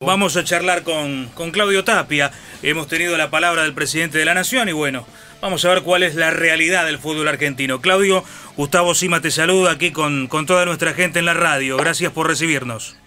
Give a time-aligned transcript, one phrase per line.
[0.00, 2.30] Vamos a charlar con, con, Claudio Tapia.
[2.62, 5.06] Hemos tenido la palabra del presidente de la Nación y bueno,
[5.40, 7.80] vamos a ver cuál es la realidad del fútbol argentino.
[7.80, 8.22] Claudio,
[8.58, 11.78] Gustavo Sima te saluda aquí con, con toda nuestra gente en la radio.
[11.78, 12.98] Gracias por recibirnos.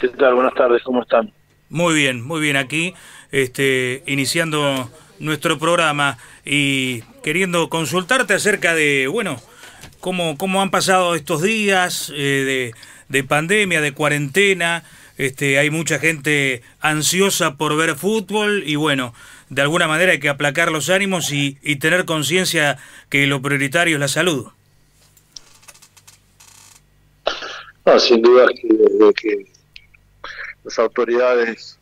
[0.00, 0.34] ¿Qué tal?
[0.34, 1.32] Buenas tardes, ¿cómo están?
[1.68, 2.94] Muy bien, muy bien aquí,
[3.30, 4.90] este, iniciando
[5.20, 9.36] nuestro programa y queriendo consultarte acerca de, bueno,
[10.00, 12.74] cómo, cómo han pasado estos días eh, de
[13.08, 14.84] de pandemia, de cuarentena,
[15.18, 19.14] este, hay mucha gente ansiosa por ver fútbol y bueno,
[19.48, 24.00] de alguna manera hay que aplacar los ánimos y, tener conciencia que lo prioritario es
[24.00, 24.48] la salud.
[27.98, 29.46] Sin duda que desde que
[30.64, 31.78] las autoridades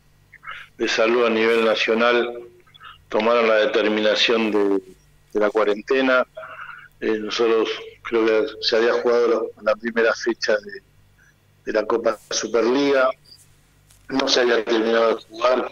[0.77, 2.39] de salud a nivel nacional
[3.09, 4.81] tomaron la determinación de,
[5.33, 6.25] la cuarentena,
[7.01, 7.69] eh, nosotros
[8.03, 10.81] creo que se había jugado la primera fecha de,
[11.65, 13.09] de la Copa Superliga.
[14.09, 15.71] No se había terminado de jugar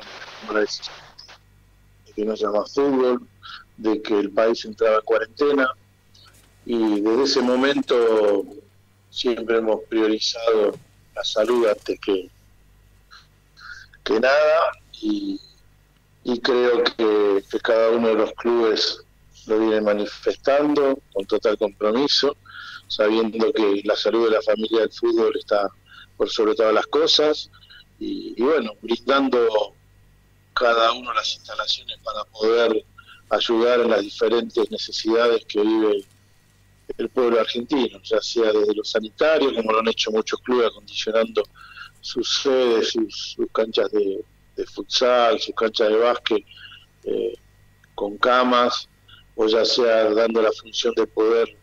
[0.51, 3.27] de que no se llama fútbol,
[3.77, 5.69] de que el país entraba en cuarentena
[6.65, 8.45] y desde ese momento
[9.09, 10.77] siempre hemos priorizado
[11.15, 12.29] la salud antes que,
[14.03, 15.39] que nada y,
[16.41, 19.03] creo que, que, cada uno de los clubes
[19.47, 22.37] lo viene manifestando con total compromiso,
[22.87, 25.69] sabiendo que la salud de la familia del fútbol está
[26.17, 27.49] por sobre todas las cosas
[27.99, 29.73] y, bueno, brindando
[30.53, 32.83] cada uno las instalaciones para poder
[33.29, 36.05] ayudar en las diferentes necesidades que vive
[36.97, 41.43] el pueblo argentino, ya sea desde los sanitarios, como lo han hecho muchos clubes, acondicionando
[42.01, 44.23] sus sedes, sus, canchas de,
[44.67, 46.43] futsal, sus canchas de básquet
[47.05, 47.33] eh,
[47.95, 48.87] con camas,
[49.35, 51.57] o ya sea dando la función de poder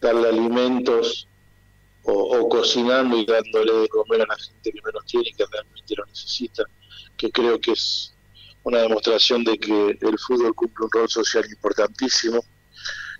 [0.00, 1.26] darle alimentos
[2.04, 5.94] o, cocinando y dándole de comer a la gente que menos tiene y que realmente
[5.96, 6.64] lo necesita,
[7.16, 8.14] que creo que es
[8.64, 12.44] una demostración de que el fútbol cumple un rol social importantísimo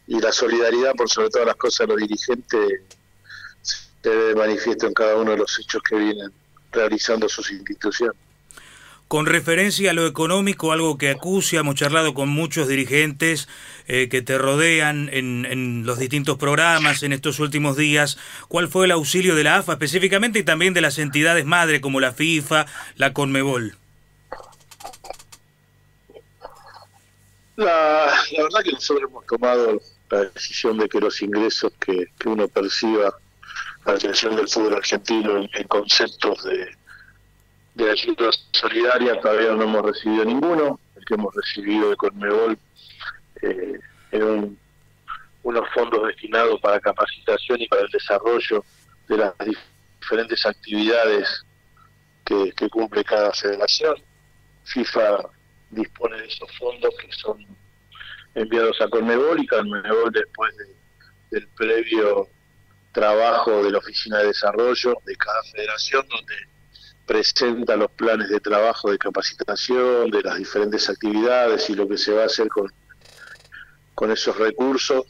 [0.06, 2.82] y la solidaridad por sobre todas las cosas de los dirigentes
[3.62, 6.32] se ve manifiesto en cada uno de los hechos que vienen
[6.72, 8.16] realizando sus instituciones.
[9.12, 13.46] Con referencia a lo económico, algo que acucia, hemos charlado con muchos dirigentes
[13.86, 18.16] eh, que te rodean en, los distintos programas en estos últimos días.
[18.48, 22.00] ¿Cuál fue el auxilio de la AFA específicamente y también de las entidades madre como
[22.00, 22.64] la FIFA,
[22.96, 23.76] la Conmebol?
[27.56, 29.78] La, la verdad que nosotros hemos tomado
[30.08, 33.14] la decisión de que los ingresos que, uno perciba
[33.84, 36.81] la atención del fútbol argentino en conceptos de
[37.74, 40.80] de ayuda solidaria todavía no hemos recibido ninguno.
[40.96, 42.58] El que hemos recibido de Conmebol
[43.42, 43.78] eh,
[44.10, 44.56] eran
[45.42, 48.64] unos fondos destinados para capacitación y para el desarrollo
[49.08, 49.34] de las
[50.00, 51.44] diferentes actividades
[52.24, 53.96] que, cumple cada federación.
[54.64, 55.28] FIFA
[55.70, 57.44] dispone de esos fondos que son
[58.34, 60.54] enviados a Conmebol y Conmebol después
[61.30, 62.28] del previo
[62.92, 66.34] trabajo de la Oficina de Desarrollo de cada federación, donde
[67.06, 72.12] presenta los planes de trabajo de capacitación, de las diferentes actividades y lo que se
[72.12, 72.72] va a hacer con,
[73.94, 75.04] con esos recursos.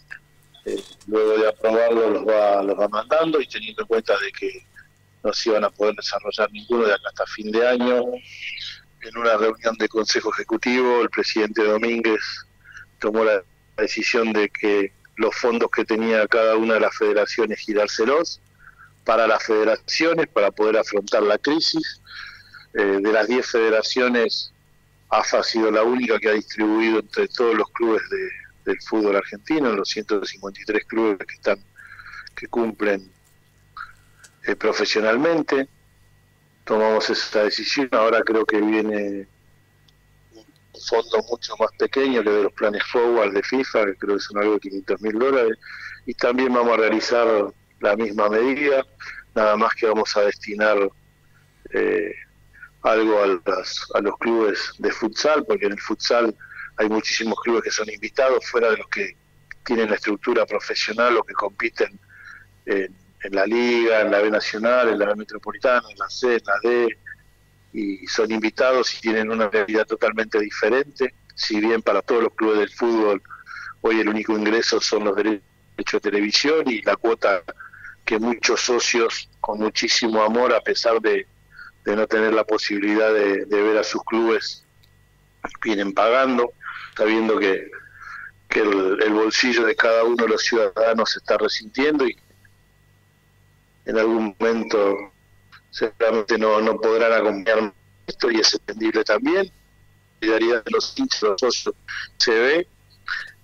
[0.65, 4.65] Eh, luego de aprobarlo los va, los va mandando y teniendo en cuenta de que
[5.25, 8.05] no se iban a poder desarrollar ninguno de acá hasta fin de año.
[9.03, 12.21] En una reunión de Consejo Ejecutivo, el presidente Domínguez
[13.01, 13.43] tomó la
[13.77, 18.41] decisión de que los fondos que tenía cada una de las federaciones girárselos
[19.05, 22.01] para las federaciones para poder afrontar la crisis.
[22.75, 24.53] Eh, de las 10 federaciones,
[25.11, 28.03] AFA ha sido la única que ha distribuido entre todos los clubes
[28.65, 31.59] del fútbol argentino, los 153 clubes que están
[32.35, 33.11] que cumplen
[34.47, 35.69] eh, profesionalmente.
[36.65, 39.27] Tomamos esa decisión, ahora creo que viene
[40.35, 44.23] un fondo mucho más pequeño que de los planes forward de FIFA, que creo que
[44.23, 45.59] son algo de 500 mil dólares,
[46.07, 48.87] y también vamos a realizar la misma medida,
[49.35, 50.79] nada más que vamos a destinar
[51.73, 52.15] eh,
[52.83, 56.35] algo a, a los clubes de futsal, porque en el futsal
[56.77, 59.17] hay muchísimos clubes que son invitados, fuera de los que
[59.65, 61.99] tienen la estructura profesional o que compiten
[62.67, 62.95] en,
[63.31, 66.59] la liga, en la B Nacional, en la B Metropolitana, en la C, en la
[66.63, 66.99] D,
[67.73, 72.59] y son invitados y tienen una realidad totalmente diferente, si bien para todos los clubes
[72.59, 73.23] del fútbol
[73.81, 75.43] hoy el único ingreso son los derechos
[75.93, 77.43] de televisión y la cuota
[78.05, 81.27] que muchos socios con muchísimo amor, a pesar de,
[81.85, 84.65] no tener la posibilidad de, ver a sus clubes,
[85.63, 86.53] vienen pagando,
[86.97, 87.71] sabiendo que,
[88.49, 92.17] que el, bolsillo de cada uno de los ciudadanos se está resintiendo y
[93.85, 95.13] en algún momento
[95.71, 97.73] seguramente no, no podrán acompañar
[98.07, 99.47] esto y es entendible también.
[100.21, 101.75] La solidaridad de los hinchas, socios
[102.17, 102.69] se ve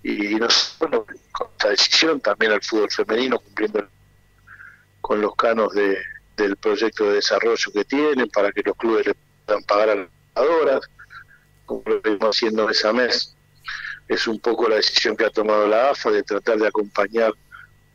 [0.02, 3.88] y nos, bueno, con esta decisión también al fútbol femenino cumpliendo
[5.08, 5.96] con los canos de,
[6.36, 9.14] del proyecto de desarrollo que tienen para que los clubes le
[9.46, 10.80] puedan pagar a las jugadoras,
[11.64, 13.34] como lo estamos haciendo mes a mes.
[14.06, 17.32] Es un poco la decisión que ha tomado la AFA de tratar de acompañar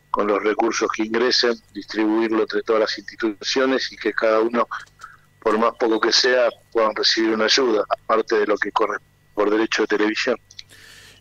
[0.10, 4.68] con los recursos que ingresen, distribuirlo entre todas las instituciones y que cada uno,
[5.40, 8.98] por más poco que sea, puedan recibir una ayuda, aparte de lo que corre
[9.36, 10.36] por derecho de televisión.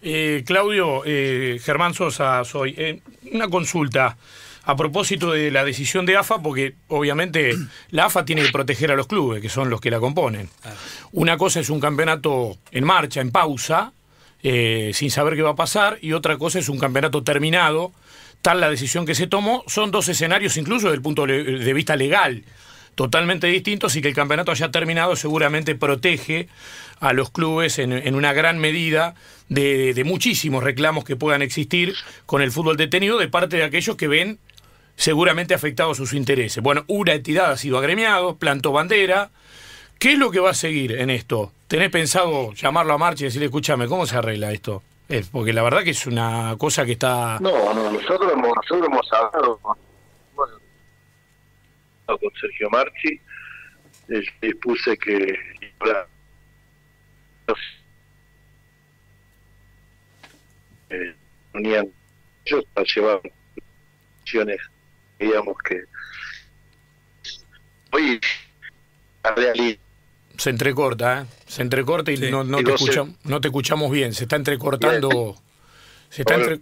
[0.01, 2.75] Eh, Claudio, eh, Germán Sosa, soy.
[2.79, 4.17] Eh, una consulta
[4.65, 7.57] a propósito de la decisión de AFA, porque obviamente
[7.91, 10.49] la AFA tiene que proteger a los clubes, que son los que la componen.
[11.13, 13.93] Una cosa es un campeonato en marcha, en pausa,
[14.43, 17.93] sin saber qué va a pasar, y otra cosa es un campeonato terminado,
[18.41, 21.97] tal la decisión que se tomó, son dos escenarios incluso desde el punto de vista
[21.97, 22.45] legal
[22.95, 26.49] totalmente distintos y que el campeonato haya terminado seguramente protege
[27.01, 29.15] a los clubes en, una gran medida
[29.49, 31.95] de, muchísimos reclamos que puedan existir
[32.27, 34.39] con el fútbol detenido de parte de aquellos que ven
[34.97, 36.63] seguramente afectados sus intereses.
[36.63, 39.31] Bueno, una entidad ha sido agremiado, plantó bandera.
[39.99, 41.53] ¿Qué es lo que va a seguir en esto?
[41.69, 44.83] ¿Tenés pensado llamarlo a marcha y decirle, escúchame, ¿cómo se arregla esto?
[45.31, 47.39] porque la verdad que es una cosa que está...
[47.41, 49.77] No, no, nosotros hemos, nosotros hemos hablado con,
[52.41, 53.21] Sergio Marchi,
[54.09, 55.39] les dispuse que
[60.91, 61.15] eh,
[61.55, 61.89] unían
[62.45, 63.21] ellos para llevar
[64.21, 64.61] acciones,
[65.23, 65.85] digamos que
[67.93, 68.21] hoy
[69.25, 69.79] la realidad
[70.37, 71.27] se entrecorta, ¿eh?
[71.47, 75.37] se entrecorta y no, no, te escuchamos, no te escuchamos bien, se está entrecortando.
[76.13, 76.61] Se está entre...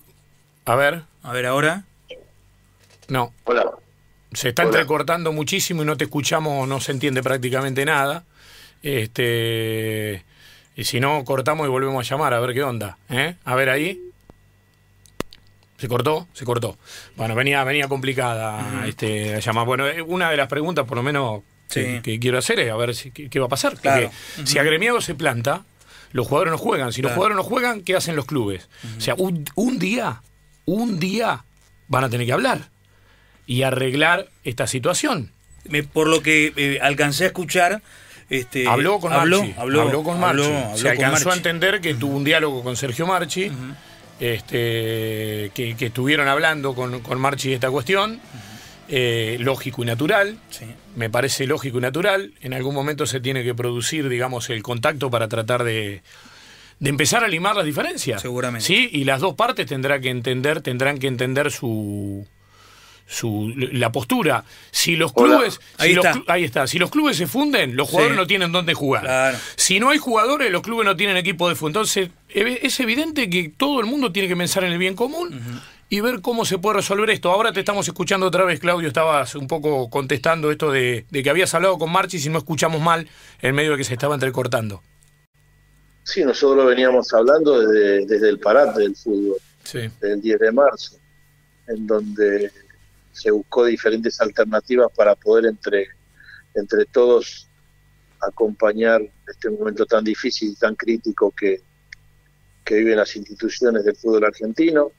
[0.64, 1.02] A ver.
[1.22, 1.84] A ver ahora.
[3.08, 3.32] No.
[3.44, 3.64] Hola.
[4.32, 8.24] Se está entrecortando muchísimo y no te escuchamos, no se entiende prácticamente nada.
[8.82, 10.24] Este,
[10.76, 12.96] y si no, cortamos y volvemos a llamar a ver qué onda.
[13.08, 13.34] ¿eh?
[13.44, 14.00] A ver ahí.
[15.80, 16.28] ¿Se cortó?
[16.34, 16.76] Se cortó.
[17.16, 19.64] Bueno, venía, venía complicada este, la llamada.
[19.64, 21.42] Bueno, eh, una de las preguntas, por lo menos,
[21.72, 23.72] que, quiero hacer es a ver si, qué, va a pasar.
[23.82, 24.10] Porque
[24.44, 25.64] si agremiado se planta,
[26.12, 26.92] los jugadores no juegan.
[26.92, 28.68] Si los jugadores no juegan, ¿qué hacen los clubes?
[28.98, 30.22] O sea, un, un día,
[30.66, 31.44] un día
[31.88, 32.68] van a tener que hablar
[33.46, 35.32] y arreglar esta situación.
[35.94, 37.80] por lo que eh, alcancé a escuchar,
[38.28, 39.54] este, habló con Marchi.
[39.56, 40.44] Habló, con Marchi.
[40.76, 43.50] Se alcanzó a entender que tuvo un diálogo con Sergio Marchi,
[44.20, 48.20] este, que, estuvieron hablando con, con Marchi esta cuestión.
[48.92, 50.38] Eh, lógico y natural.
[50.96, 52.34] Me parece lógico y natural.
[52.40, 56.02] En algún momento se tiene que producir, digamos, el contacto para tratar de,
[56.80, 58.20] de empezar a limar las diferencias.
[58.20, 58.66] Seguramente.
[58.66, 62.26] Sí, y las dos partes tendrán que entender, tendrán que entender su,
[63.10, 64.44] su, la postura.
[64.70, 66.66] Si los clubes, ahí, está.
[66.66, 69.36] Si los clubes se funden, los jugadores no tienen dónde jugar.
[69.56, 71.70] Si no hay jugadores, los clubes no tienen equipo de fútbol.
[71.70, 75.60] Entonces, es evidente que todo el mundo tiene que pensar en el bien común.
[75.92, 77.32] Y ver cómo se puede resolver esto.
[77.32, 78.86] Ahora te estamos escuchando otra vez, Claudio.
[78.86, 82.80] Estabas un poco contestando esto de, que habías hablado con Marchi y si no escuchamos
[82.80, 83.08] mal
[83.42, 84.84] en medio de que se estaba entrecortando.
[86.04, 89.38] Sí, nosotros veníamos hablando desde, desde el parate del fútbol,
[90.00, 90.96] del 10 de marzo,
[91.66, 92.52] en donde
[93.12, 95.88] se buscó diferentes alternativas para poder entre,
[96.54, 97.48] entre todos
[98.20, 101.62] acompañar este momento tan difícil y tan crítico que,
[102.64, 104.92] que viven las instituciones del fútbol argentino,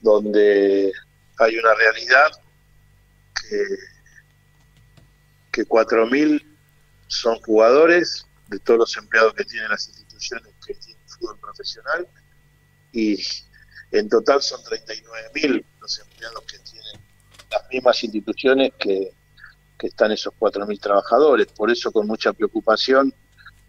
[0.00, 0.92] donde
[1.38, 2.30] hay una realidad
[3.34, 3.64] que,
[5.52, 6.44] que 4.000
[7.08, 12.06] son jugadores de todos los empleados que tienen las instituciones que tienen fútbol profesional
[12.92, 13.22] y
[13.92, 17.09] en total son 39.000 los empleados que tienen
[17.50, 19.12] las mismas instituciones que,
[19.82, 21.46] están esos 4.000 trabajadores.
[21.46, 23.14] Por eso, con mucha preocupación,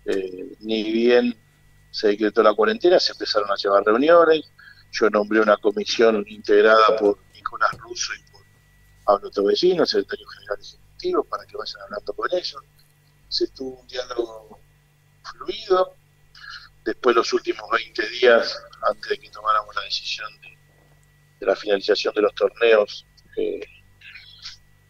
[0.06, 1.34] eh, ni bien
[1.90, 4.42] se decretó la cuarentena, se empezaron a llevar reuniones.
[4.92, 8.42] Yo nombré una comisión integrada por Nicolás Russo y por
[9.06, 12.62] Pablo Tobellino, secretario general ejecutivo, para que vayan hablando con ellos.
[13.30, 14.60] Se tuvo un diálogo
[15.24, 15.96] fluido.
[16.84, 20.58] Después, los últimos 20 días, antes de que tomáramos la decisión de,
[21.40, 23.06] de la finalización de los torneos,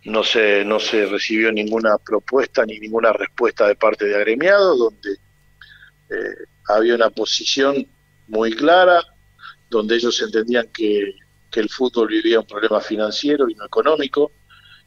[0.05, 5.11] no se, no se recibió ninguna propuesta ni ninguna respuesta de parte de agremiados, donde
[6.09, 7.87] eh, había una posición
[8.27, 9.03] muy clara,
[9.69, 11.15] donde ellos entendían que,
[11.51, 14.31] que el fútbol vivía un problema financiero y no económico,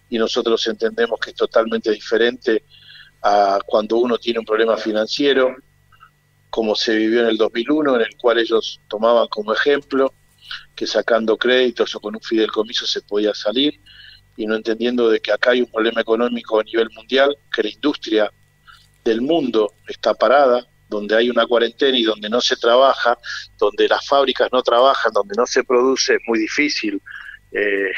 [0.08, 2.64] y nosotros entendemos que es totalmente diferente
[3.22, 5.56] a cuando uno tiene un problema financiero,
[6.50, 10.12] como se vivió en el 2001, en el cual ellos tomaban como ejemplo
[10.74, 13.80] que sacando créditos o con un fideicomiso se podía salir,
[14.36, 17.70] y no entendiendo de que acá hay un problema económico a nivel mundial, que la
[17.70, 18.32] industria
[19.04, 23.18] del mundo está parada, donde hay una cuarentena y donde no se trabaja,
[23.58, 27.00] donde las fábricas no trabajan, donde no se produce, es muy difícil
[27.52, 27.90] eh,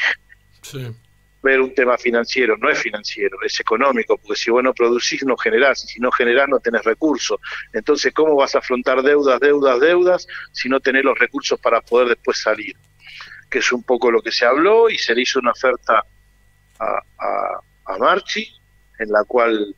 [1.42, 2.56] ver un tema financiero.
[2.56, 6.10] No es financiero, es económico, porque si vos no producís, no generás, y si no
[6.10, 7.38] generás, no tenés recursos.
[7.72, 12.08] Entonces, ¿cómo vas a afrontar deudas, deudas, deudas, si no tenés los recursos para poder
[12.08, 12.76] después salir?
[13.48, 16.04] Que es un poco lo que se habló y se le hizo una oferta
[16.78, 18.48] a, a Marchi,
[18.98, 19.74] en la cual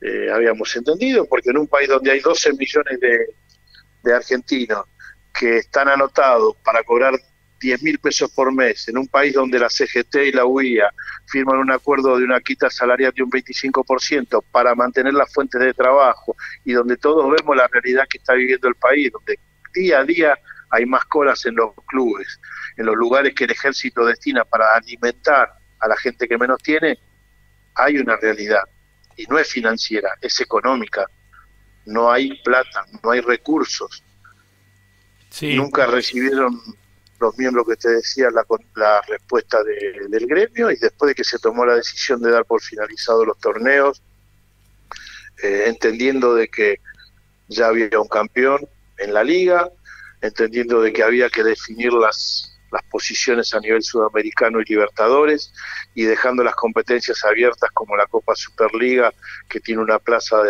[0.00, 4.84] eh, habíamos entendido, porque en un país donde hay 12 millones de, argentinos
[5.32, 7.14] que están anotados para cobrar
[7.58, 10.92] 10 mil pesos por mes, en un país donde la CGT y la UIA
[11.26, 15.72] firman un acuerdo de una quita salarial de un 25% para mantener las fuentes de
[15.72, 16.36] trabajo
[16.66, 19.38] y donde todos vemos la realidad que está viviendo el país, donde
[19.72, 20.38] día a día
[20.68, 22.38] hay más colas en los clubes,
[22.76, 25.50] en los lugares que el ejército destina para alimentar
[25.84, 26.98] a la gente que menos tiene,
[27.74, 28.62] hay una realidad
[29.16, 31.06] y no es financiera, es económica.
[31.86, 34.02] No hay plata, no hay recursos.
[35.42, 36.58] Nunca recibieron
[37.20, 38.44] los miembros que te decía la,
[38.76, 42.62] la respuesta del gremio y después de que se tomó la decisión de dar por
[42.62, 44.02] finalizados los torneos,
[45.42, 46.80] eh, entendiendo de que
[47.48, 48.66] ya había un campeón
[48.98, 49.68] en la liga,
[50.22, 55.52] entendiendo de que había que definir las las posiciones a nivel sudamericano y Libertadores
[55.94, 59.12] y dejando las competencias abiertas como la Copa Superliga
[59.48, 60.42] que tiene una plaza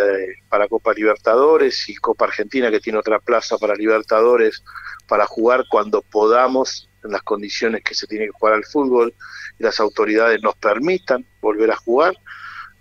[0.49, 4.63] para Copa Libertadores y Copa Argentina que tiene otra plaza para Libertadores
[5.07, 9.13] para jugar cuando podamos en las condiciones que se tiene que jugar al fútbol
[9.59, 12.15] y las autoridades nos permitan volver a jugar.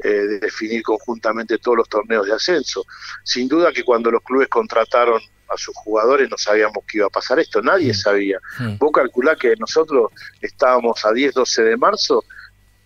[0.00, 2.84] Eh, de definir conjuntamente todos los torneos de ascenso.
[3.22, 7.10] Sin duda que cuando los clubes contrataron a sus jugadores no sabíamos que iba a
[7.10, 7.94] pasar esto, nadie mm.
[7.94, 8.38] sabía.
[8.58, 8.76] Mm.
[8.78, 12.24] Vos calculá que nosotros estábamos a 10, 12 de marzo,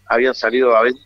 [0.06, 0.96] habían salido a, en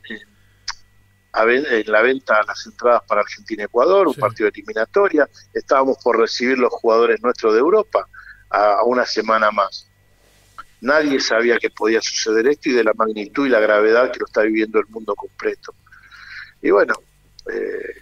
[1.86, 7.22] la venta las entradas para Argentina-Ecuador, un partido de eliminatoria, estábamos por recibir los jugadores
[7.22, 8.06] nuestros de Europa
[8.50, 9.88] a, una semana más.
[10.80, 14.26] Nadie sabía que podía suceder esto y de la magnitud y la gravedad que lo
[14.26, 15.74] está viviendo el mundo completo.
[16.60, 16.94] Y bueno,
[17.52, 18.01] eh,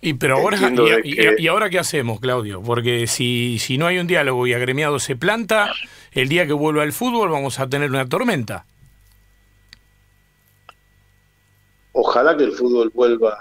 [0.00, 0.58] y pero ahora
[1.04, 2.62] y, ahora qué hacemos, Claudio?
[2.62, 5.72] Porque si, si no hay un diálogo y agremiado se planta,
[6.12, 8.64] el día que vuelva el fútbol vamos a tener una tormenta.
[11.92, 13.40] Ojalá que el fútbol vuelva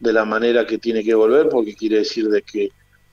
[0.00, 2.70] de la manera que tiene que volver, porque quiere decir de que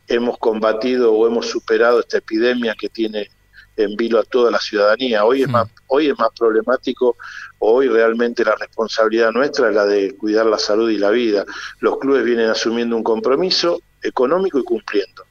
[0.08, 3.30] hemos combatido o hemos superado esta epidemia que tiene
[3.78, 5.26] en vilo a toda la ciudadanía.
[5.26, 5.52] Hoy es, mm.
[5.52, 7.18] más, hoy es más problemático,
[7.60, 11.46] hoy realmente la responsabilidad nuestra es la de cuidar la salud y la vida.
[11.80, 15.26] Los clubes vienen asumiendo un compromiso económico y cumpliendo.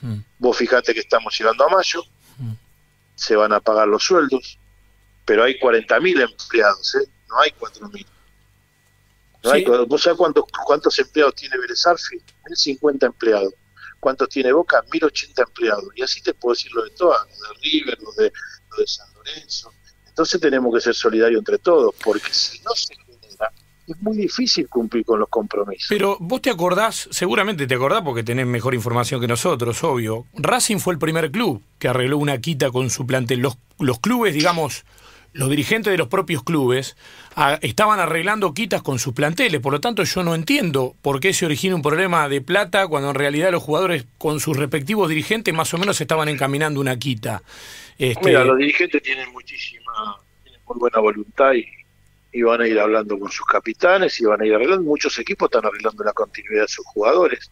[0.00, 0.18] Mm.
[0.38, 2.02] Vos fijate que estamos llegando a mayo,
[2.38, 2.52] mm.
[3.14, 4.58] se van a pagar los sueldos,
[5.24, 7.08] pero hay 40.000 empleados, ¿eh?
[7.28, 8.06] no hay 4.000.
[9.44, 13.54] No ¿Vos sabés cuántos, cuántos empleados tiene Vélez 1.050 empleados.
[14.00, 14.82] ¿Cuántos tiene Boca?
[14.92, 15.84] 1080 empleados.
[15.96, 18.32] Y así te puedo decir lo de todas, lo de River, lo de,
[18.70, 19.72] lo de San Lorenzo.
[20.06, 23.52] Entonces tenemos que ser solidarios entre todos, porque si no se genera,
[23.86, 25.86] es muy difícil cumplir con los compromisos.
[25.88, 30.26] Pero vos te acordás, seguramente te acordás porque tenés mejor información que nosotros, obvio.
[30.34, 33.40] Racing fue el primer club que arregló una quita con su plantel.
[33.40, 34.84] Los, los clubes, digamos,
[35.32, 36.96] los dirigentes de los propios clubes
[37.60, 39.60] estaban arreglando quitas con sus planteles.
[39.60, 43.10] Por lo tanto, yo no entiendo por qué se origina un problema de plata cuando
[43.10, 47.42] en realidad los jugadores con sus respectivos dirigentes más o menos estaban encaminando una quita.
[47.98, 48.24] Este...
[48.24, 51.66] Mira, los dirigentes tienen muchísima, tienen muy buena voluntad y,
[52.32, 54.84] y van a ir hablando con sus capitanes y van a ir arreglando.
[54.84, 57.50] Muchos equipos están arreglando la continuidad de sus jugadores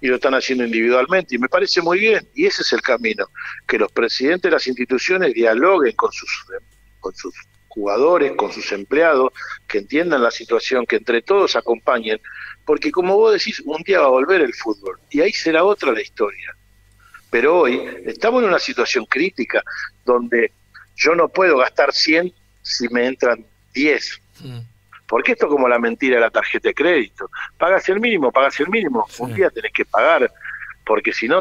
[0.00, 3.26] y lo están haciendo individualmente y me parece muy bien y ese es el camino
[3.66, 6.28] que los presidentes de las instituciones dialoguen con sus
[7.06, 7.34] con sus
[7.68, 9.32] jugadores, con sus empleados,
[9.68, 12.20] que entiendan la situación, que entre todos acompañen,
[12.64, 15.92] porque como vos decís, un día va a volver el fútbol y ahí será otra
[15.92, 16.52] la historia.
[17.30, 19.62] Pero hoy estamos en una situación crítica
[20.04, 20.50] donde
[20.96, 22.32] yo no puedo gastar 100
[22.62, 24.20] si me entran 10.
[24.40, 24.58] Mm.
[25.06, 27.30] Porque esto es como la mentira de la tarjeta de crédito.
[27.56, 29.06] Pagas el mínimo, pagas el mínimo.
[29.18, 30.28] Un día tenés que pagar,
[30.84, 31.40] porque si no,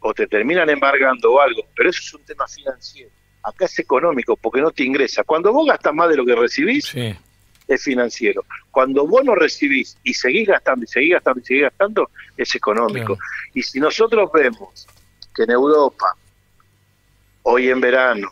[0.00, 1.62] o te terminan embargando o algo.
[1.74, 3.10] Pero eso es un tema financiero
[3.42, 5.24] acá es económico porque no te ingresa.
[5.24, 8.44] Cuando vos gastas más de lo que recibís, es financiero.
[8.70, 13.18] Cuando vos no recibís y seguís gastando y seguís gastando y seguís gastando, es económico.
[13.54, 14.86] Y si nosotros vemos
[15.34, 16.14] que en Europa,
[17.42, 18.30] hoy en verano,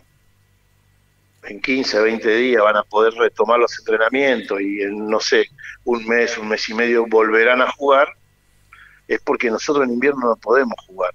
[1.44, 5.46] en 15, 20 días van a poder retomar los entrenamientos y en, no sé,
[5.84, 8.08] un mes, un mes y medio volverán a jugar,
[9.06, 11.14] es porque nosotros en invierno no podemos jugar.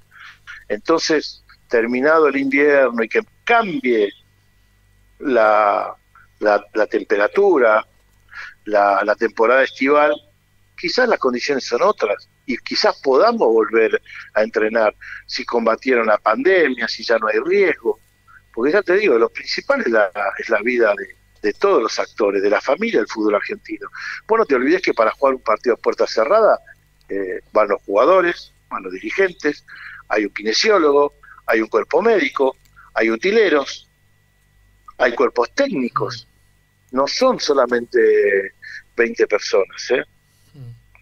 [0.70, 4.12] Entonces, terminado el invierno y que cambie
[5.20, 5.96] la,
[6.40, 7.86] la, temperatura,
[8.66, 10.14] la, la temporada estival,
[10.78, 14.02] quizás las condiciones son otras y quizás podamos volver
[14.34, 14.94] a entrenar
[15.26, 18.00] si combatieron la pandemia, si ya no hay riesgo.
[18.54, 22.00] Porque ya te digo, lo principal es la, es la vida de, de todos los
[22.00, 23.90] actores, de la familia del fútbol argentino.
[24.28, 26.60] Vos no te olvides que para jugar un partido a puerta cerrada
[27.10, 29.66] eh, van los jugadores, van los dirigentes,
[30.08, 31.14] hay un kinesiólogo,
[31.46, 32.56] hay un cuerpo médico,
[32.94, 33.90] hay utileros,
[34.98, 36.28] hay cuerpos técnicos.
[36.92, 38.54] No son solamente
[38.96, 39.92] 20 personas.
[39.92, 40.04] ¿eh?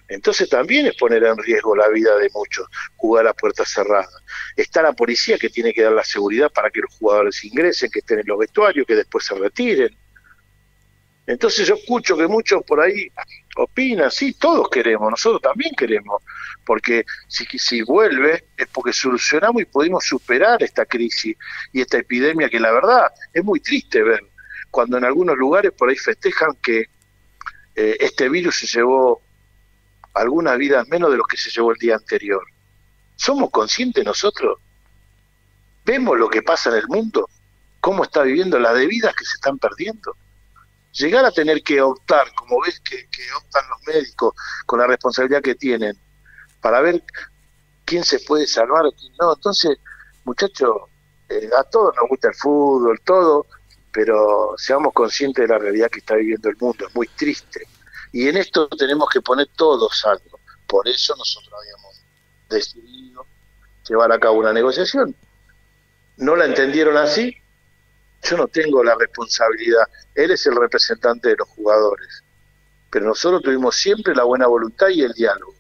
[0.08, 2.68] Entonces también es poner en riesgo la vida de muchos,
[2.98, 4.10] jugar a puerta cerrada.
[4.56, 8.00] Está la policía que tiene que dar la seguridad para que los jugadores ingresen, que
[8.00, 9.96] estén en los vestuarios, que después se retiren.
[11.28, 13.08] Entonces yo escucho que muchos por ahí
[13.58, 16.24] opinan, sí, todos queremos, nosotros también queremos,
[16.66, 21.38] porque si, si vuelve es porque solucionamos y pudimos superar esta crisis
[21.72, 24.22] y esta epidemia que la verdad es muy triste ver
[24.72, 26.86] cuando en algunos lugares por ahí festejan que
[27.76, 29.22] eh, este virus se llevó
[30.14, 32.44] algunas vidas menos de los que se llevó el día anterior.
[33.16, 34.60] ¿Somos conscientes nosotros?
[35.86, 37.30] ¿Vemos lo que pasa en el mundo?
[37.80, 40.16] ¿Cómo está viviendo las de vidas que se están perdiendo?
[40.94, 43.08] Llegar a tener que optar, como ves que,
[43.38, 44.34] optan los médicos
[44.66, 45.98] con la responsabilidad que tienen,
[46.60, 47.04] para ver
[47.86, 49.34] quién se puede salvar o quién no.
[49.34, 49.78] Entonces,
[50.26, 50.76] muchachos,
[51.30, 53.46] eh, a todos nos gusta el fútbol, todo,
[53.92, 57.68] pero seamos conscientes de la realidad que está viviendo el mundo, es muy triste.
[58.12, 60.40] Y en esto tenemos que poner todos algo.
[60.68, 62.02] Por eso nosotros habíamos
[62.50, 63.26] decidido
[63.88, 65.16] llevar a cabo una negociación.
[66.18, 67.36] No la entendieron así.
[68.24, 69.88] Yo no tengo la responsabilidad.
[70.14, 72.24] Él es el representante de los jugadores.
[72.90, 75.56] Pero nosotros tuvimos siempre la buena voluntad y el diálogo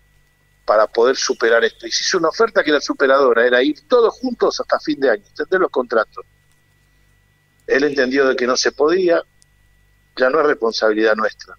[0.65, 1.87] para poder superar esto.
[1.87, 5.09] Y se hizo una oferta que era superadora, era ir todos juntos hasta fin de
[5.09, 6.25] año, extender los contratos.
[7.67, 9.23] Él entendió de que no se podía,
[10.15, 11.55] ya no es responsabilidad nuestra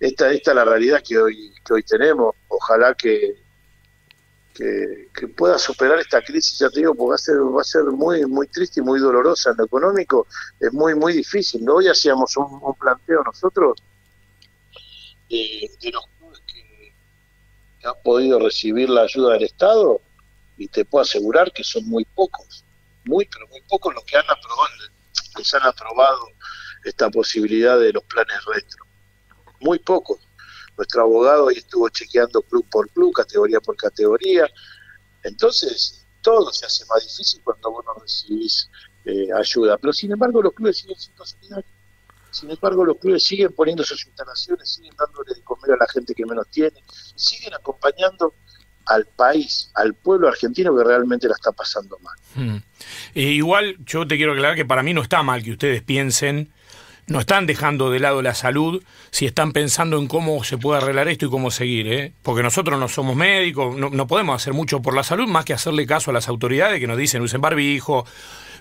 [0.00, 2.34] esta, esta es la realidad que hoy, que hoy tenemos.
[2.48, 3.34] Ojalá que,
[4.54, 7.84] que, pueda superar esta crisis, ya te digo, porque va a ser, va a ser
[7.84, 10.26] muy, muy triste y muy dolorosa en lo económico,
[10.58, 11.68] es muy, muy difícil.
[11.68, 13.78] Hoy hacíamos un, planteo nosotros
[15.28, 16.92] de, los clubes que,
[17.86, 20.00] han podido recibir la ayuda del Estado
[20.58, 22.64] y te puedo asegurar que son muy pocos,
[23.04, 24.74] muy, pero muy pocos los que han aprobado,
[25.38, 26.26] les han aprobado
[26.84, 28.90] esta posibilidad de los planes retro
[29.60, 30.18] muy pocos.
[30.80, 34.48] Nuestro abogado ahí estuvo chequeando club por club, categoría por categoría.
[35.22, 38.70] Entonces, todo se hace más difícil cuando vos no recibís
[39.04, 39.76] eh, ayuda.
[39.76, 41.70] Pero sin embargo, los clubes siguen siendo solidarios.
[42.30, 46.14] Sin embargo, los clubes siguen poniendo sus instalaciones, siguen dándole de comer a la gente
[46.14, 46.82] que menos tiene,
[47.14, 48.32] siguen acompañando
[48.86, 52.16] al país, al pueblo argentino que realmente la está pasando mal.
[52.34, 52.62] Hmm.
[53.14, 56.54] Eh, igual yo te quiero aclarar que para mí no está mal que ustedes piensen
[57.10, 61.08] no están dejando de lado la salud si están pensando en cómo se puede arreglar
[61.08, 62.12] esto y cómo seguir, ¿eh?
[62.22, 65.86] porque nosotros no somos médicos, no, podemos hacer mucho por la salud más que hacerle
[65.86, 68.06] caso a las autoridades que nos dicen usen barbijo.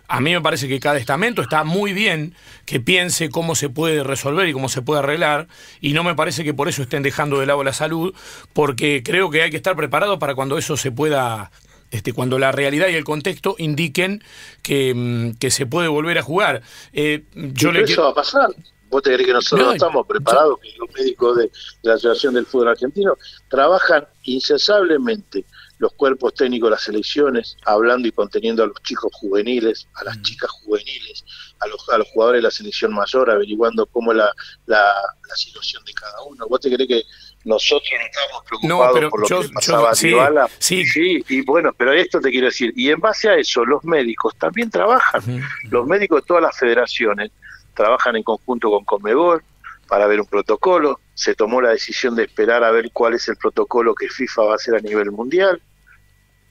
[0.07, 2.33] A mí me parece que cada estamento está muy bien
[2.65, 5.47] que piense cómo se puede resolver y cómo se puede arreglar,
[5.79, 8.15] y no me parece que por eso estén dejando de lado la salud,
[8.53, 11.51] porque creo que hay que estar preparado para cuando eso se pueda
[11.91, 14.23] este, cuando la realidad y el contexto indiquen
[14.61, 16.61] que, mm, se puede volver a jugar.
[16.93, 18.49] Eh, yo le eso va a pasar.
[18.89, 20.59] ¿Vos te crees que nosotros no, estamos preparados?
[20.59, 21.51] Que los médicos de,
[21.83, 23.15] la Asociación del Fútbol Argentino
[23.47, 25.45] trabajan incesablemente
[25.77, 30.17] los cuerpos técnicos de las selecciones, hablando y conteniendo a los chicos juveniles, a las
[30.17, 30.21] mm.
[30.23, 31.23] chicas juveniles,
[31.59, 34.31] a los, a los jugadores de la selección mayor, averiguando cómo la,
[34.65, 34.91] la,
[35.27, 36.47] la situación de cada uno.
[36.49, 37.03] ¿Vos te crees que
[37.45, 42.31] nosotros no estamos preocupados por lo que pasaba sí, sí, y bueno, pero esto te
[42.31, 45.21] quiero decir, y en base a eso los médicos también trabajan,
[45.69, 47.31] los médicos de todas las federaciones
[47.73, 49.41] trabajan en conjunto con Conmebol
[49.87, 53.37] para ver un protocolo, se tomó la decisión de esperar a ver cuál es el
[53.37, 55.61] protocolo que FIFA va a hacer a nivel mundial,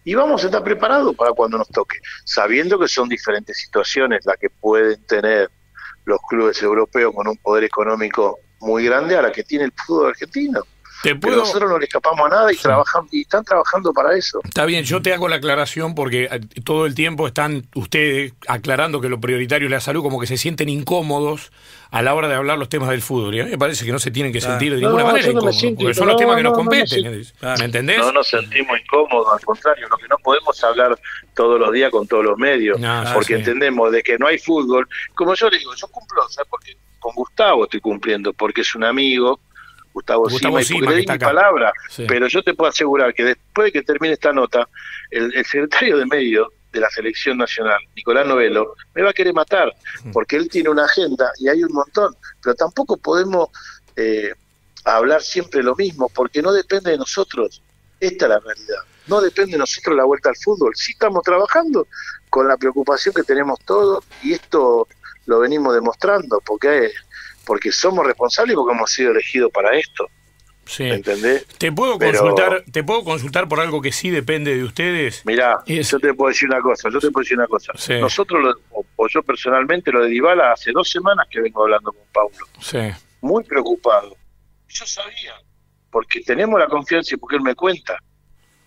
[0.04, 4.38] y vamos a estar preparados para cuando nos toque, sabiendo que son diferentes situaciones las
[4.38, 5.50] que pueden tener
[6.06, 10.08] los clubes europeos con un poder económico muy grande a la que tiene el fútbol
[10.08, 10.62] argentino
[11.04, 14.40] nosotros no le escapamos a nada y, trabajan, y están trabajando para eso.
[14.44, 19.00] Está bien, yo te hago la aclaración porque eh, todo el tiempo están ustedes aclarando
[19.00, 21.52] que lo prioritario es la salud, como que se sienten incómodos
[21.90, 23.34] a la hora de hablar los temas del fútbol.
[23.34, 25.62] Y a mí me parece que no se tienen que sentir de ninguna manera incómodos,
[25.76, 27.24] porque son los temas que nos competen.
[27.58, 27.98] ¿Me entendés?
[27.98, 30.98] No nos sentimos incómodos, al contrario, lo que no podemos hablar
[31.34, 32.78] todos los días con todos los medios,
[33.14, 34.88] porque entendemos de que no hay fútbol.
[35.14, 36.48] Como yo le digo, yo cumplo, ¿sabes?
[36.50, 39.40] Porque con Gustavo estoy cumpliendo, porque es un amigo
[39.98, 41.72] Gustavo, Sima, y porque mi palabra,
[42.06, 44.68] pero yo te puedo asegurar que después de que termine esta nota,
[45.10, 49.74] el, secretario de medio de la selección nacional, Nicolás Novelo, me va a querer matar,
[50.12, 53.48] porque él tiene una agenda y hay un montón, pero tampoco podemos
[53.96, 54.32] eh,
[54.84, 57.62] hablar siempre lo mismo, porque no depende de nosotros,
[58.00, 61.86] esta es la realidad, no depende de nosotros la vuelta al fútbol, sí estamos trabajando
[62.30, 64.86] con la preocupación que tenemos todos y esto
[65.28, 66.90] lo venimos demostrando, porque,
[67.48, 70.06] porque somos responsables y porque hemos sido elegidos para esto.
[70.66, 70.84] Sí.
[70.84, 71.46] ¿Entendés?
[71.56, 75.24] ¿Te puedo, consultar, ¿Te puedo consultar por algo que sí depende de ustedes?
[75.24, 77.72] Mirá, yo te puedo decir una cosa, yo te puedo decir una cosa.
[77.98, 82.46] Nosotros, o, yo personalmente, lo de Dybala hace dos semanas que vengo hablando con Paulo.
[82.60, 82.80] Sí.
[83.22, 84.14] Muy preocupado.
[84.68, 85.32] Yo sabía,
[85.90, 87.98] porque tenemos la confianza y porque él me cuenta.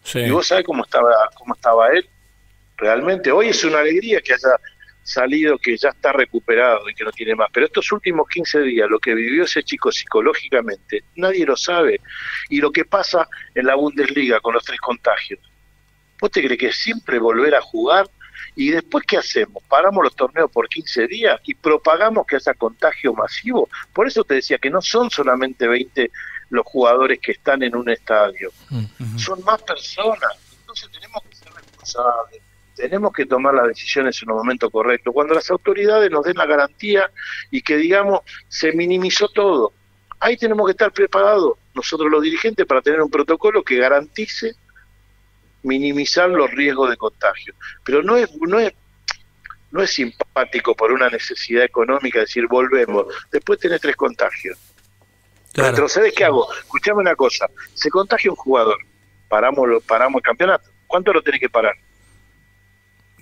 [0.02, 0.22] Sí.
[0.22, 2.10] Y vos sabés cómo estaba, cómo estaba él.
[2.78, 4.50] Realmente, hoy es una alegría que haya
[5.04, 7.50] salido que ya está recuperado y que no tiene más.
[7.52, 12.02] Pero estos últimos 15 días, lo que vivió ese chico psicológicamente, nadie lo sabe.
[12.50, 15.40] Y lo que pasa en la Bundesliga con los tres contagios.
[16.20, 18.10] ¿Vos te crees que siempre volver a jugar?
[18.56, 19.64] ¿Y después qué hacemos?
[19.68, 23.70] ¿Paramos los torneos por 15 días y propagamos que haya contagio masivo?
[23.94, 26.12] Por eso te decía que no son solamente 20
[26.50, 28.52] los jugadores que están en un estadio,
[29.16, 30.34] son más personas.
[30.60, 32.42] Entonces tenemos que ser responsables
[32.82, 35.14] tenemos que tomar las decisiones en un momento correcto.
[35.14, 37.12] Cuando las autoridades nos den la garantía
[37.52, 39.72] y que, digamos, se minimizó todo,
[40.20, 44.56] ahí tenemos que estar preparados nosotros los dirigentes para tener un protocolo que garantice
[45.62, 47.54] minimizar los riesgos de contagio.
[47.84, 48.74] Pero no es, no es,
[49.70, 54.58] no es simpático por una necesidad económica decir volvemos, después tenés tres contagios.
[55.54, 55.88] Claro.
[55.88, 56.52] ¿sabes qué hago?
[56.54, 58.78] Escuchame una cosa, se contagia un jugador,
[59.30, 61.76] paramos, paramos el campeonato, ¿cuánto lo tenés que parar?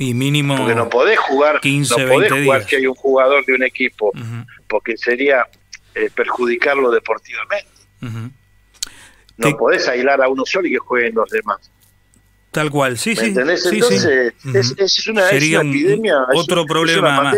[0.02, 0.56] Y mínimo.
[0.56, 4.14] Porque no podés jugar, 15, no podés jugar que hay un jugador de un equipo,
[4.68, 5.46] porque sería
[5.94, 7.68] eh, perjudicarlo deportivamente.
[9.38, 11.70] No podés aislar a uno solo y que jueguen los demás.
[12.52, 13.26] Tal cual, sí, sí.
[13.26, 16.16] Entonces, es, es, una, Sería epidemia.
[16.34, 17.38] otro problema más.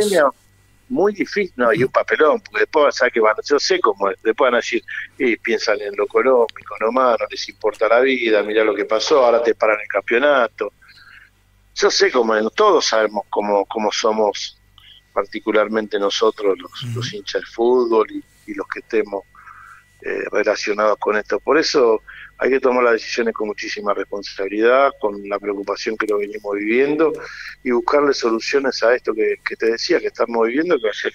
[0.87, 4.35] Muy difícil, no, y un papelón, porque después a que van, yo sé cómo después
[4.35, 4.83] van a decir,
[5.17, 9.23] y piensan en lo económico nomás, no les importa la vida, mira lo que pasó,
[9.23, 10.73] ahora te paran el campeonato
[11.75, 14.59] yo sé cómo, todos sabemos cómo, cómo somos,
[15.13, 16.57] particularmente nosotros,
[16.93, 19.23] los, hinchas de fútbol y, los que estemos
[20.01, 21.39] eh, relacionados con esto.
[21.39, 22.01] Por eso
[22.37, 27.13] hay que tomar las decisiones con muchísima responsabilidad, con la preocupación que lo venimos viviendo
[27.63, 31.13] y buscarle soluciones a esto que, te decía, que estamos viviendo, que va a ser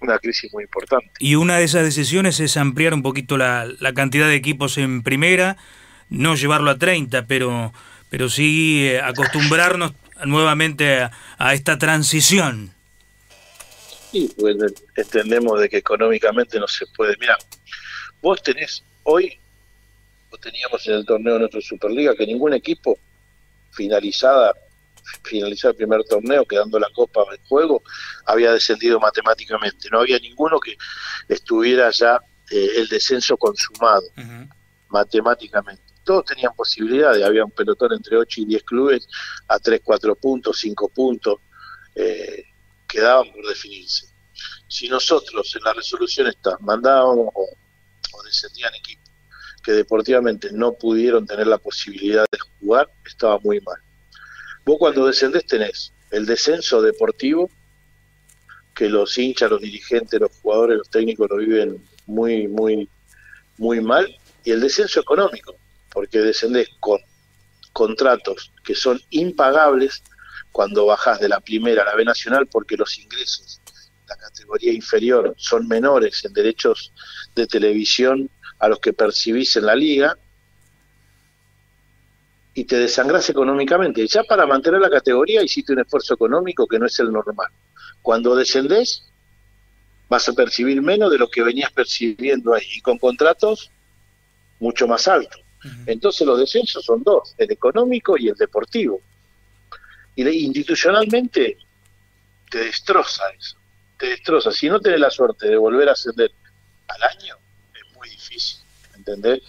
[0.00, 1.10] una crisis muy importante.
[1.18, 5.02] Y una de esas decisiones es ampliar un poquito la, la cantidad de equipos en
[5.02, 5.56] primera,
[6.08, 7.72] no llevarlo a 30, pero
[8.10, 9.92] pero sí eh, acostumbrarnos
[10.26, 12.74] nuevamente a, esta transición.
[14.10, 14.56] Sí, pues
[14.96, 17.16] entendemos de que económicamente no se puede.
[17.18, 17.38] Mira,
[18.20, 19.38] vos tenés hoy,
[20.30, 22.98] vos teníamos en el torneo de nuestra Superliga que ningún equipo
[23.70, 24.52] finalizada
[25.22, 27.82] finalizar el primer torneo, quedando la copa en juego,
[28.26, 29.88] había descendido matemáticamente.
[29.90, 30.76] No había ninguno que
[31.28, 32.20] estuviera ya
[32.50, 34.02] eh, el descenso consumado
[34.88, 39.08] matemáticamente todos tenían posibilidades, había un pelotón entre 8 y 10 clubes
[39.48, 41.36] a 3, 4 puntos, 5 puntos,
[41.94, 42.44] eh,
[42.88, 44.06] quedaban por definirse.
[44.66, 47.48] Si nosotros en la resolución está mandábamos o,
[48.24, 49.10] descendían equipos
[49.62, 53.76] que deportivamente no pudieron tener la posibilidad de jugar, estaba muy mal.
[54.64, 57.50] Vos cuando descendés tenés el descenso deportivo,
[58.74, 62.88] que los hinchas, los dirigentes, los jugadores, los técnicos lo viven muy, muy,
[63.58, 65.56] muy mal, y el descenso económico,
[65.92, 67.00] porque descendés con
[67.72, 70.02] contratos que son impagables
[70.52, 73.60] cuando bajás de la primera a la B Nacional porque los ingresos
[74.10, 76.92] la categoría inferior son menores en derechos
[77.36, 80.18] de televisión a los que percibís en la liga
[82.52, 84.06] y te desangrás económicamente.
[84.08, 87.50] Ya para mantener la categoría hiciste un esfuerzo económico que no es el normal.
[88.02, 89.04] Cuando descendés
[90.08, 93.70] vas a percibir menos de lo que venías percibiendo ahí y con contratos
[94.58, 95.40] mucho más altos.
[95.86, 99.00] Entonces los descensos son dos, el económico y el deportivo.
[100.16, 101.58] Y institucionalmente
[102.50, 103.56] te destroza eso,
[103.98, 104.52] te destroza.
[104.52, 106.30] Si no tenés la suerte de volver a ascender
[106.88, 107.36] al año,
[107.74, 108.60] es muy difícil,
[108.96, 109.42] ¿entendés?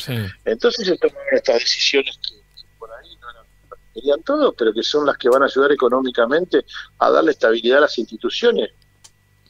[0.46, 2.36] Entonces se toman estas decisiones que,
[2.78, 3.46] por ahí no eran,
[3.94, 6.66] querían todos, pero que son las que van a ayudar económicamente
[7.00, 8.72] a darle estabilidad a las instituciones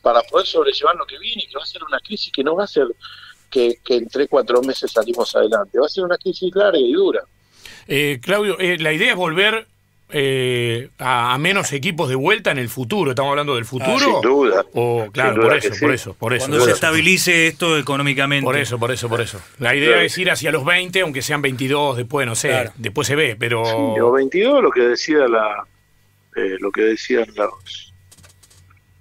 [0.02, 2.64] para poder sobrellevar lo que viene, que va a ser una crisis que no va
[2.64, 2.88] a ser
[3.52, 5.78] que, en tres, cuatro meses salimos adelante.
[5.78, 7.22] Va a ser una crisis larga y dura.
[7.88, 9.68] Eh, Claudio, eh, la idea es volver
[10.14, 13.12] eh, a, menos equipos de vuelta en el futuro.
[13.12, 14.00] ¿Estamos hablando del futuro?
[14.00, 14.66] sin duda.
[14.74, 18.44] O, claro, por, eso, por eso, por eso, Cuando se estabilice esto económicamente.
[18.44, 19.40] Por eso, por eso, por eso.
[19.60, 23.16] La idea es ir hacia los 20, aunque sean 22 después, no sé, después se
[23.16, 23.64] ve, pero...
[23.66, 25.66] Sí, 22 lo que decía la,
[26.36, 27.91] eh, lo que decían los,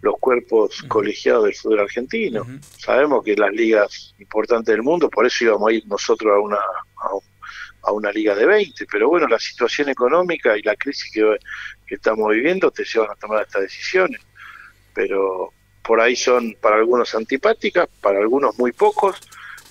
[0.03, 2.47] los cuerpos colegiados del fútbol argentino.
[2.79, 6.59] Sabemos que las ligas importantes del mundo, por eso íbamos a ir nosotros a una,
[7.83, 11.37] a, una liga de 20, pero bueno, la situación económica y la crisis que,
[11.87, 14.21] que estamos viviendo te llevan a tomar estas decisiones.
[14.95, 19.21] Pero por ahí son para algunos antipáticas, para algunos muy pocos,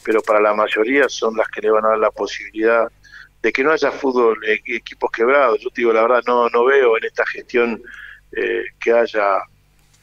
[0.04, 2.88] pero para la mayoría son las que le van a dar la posibilidad
[3.42, 5.60] de que no haya fútbol, eh, equipos quebrados.
[5.62, 7.82] Yo te digo, la verdad, no, no veo en esta gestión
[8.32, 9.40] eh, que haya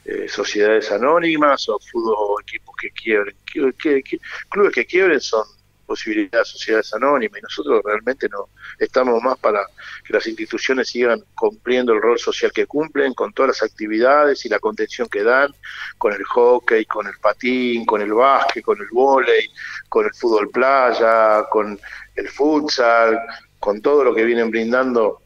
[0.08, 3.34] eh, sociedades anónimas o fútbol, equipos que quiebren.
[3.44, 5.44] clubes que quiebren son
[5.84, 9.66] posibilidad de sociedades anónimas y nosotros realmente no estamos más para
[10.04, 14.48] que las instituciones sigan cumpliendo el rol social que cumplen con todas las actividades y
[14.48, 15.52] la contención que dan
[15.98, 19.50] con el hockey, con el patín, con el básquet, con el vóley,
[19.88, 21.78] con el fútbol playa, con
[22.14, 23.18] el futsal,
[23.58, 25.22] con todo lo que vienen brindando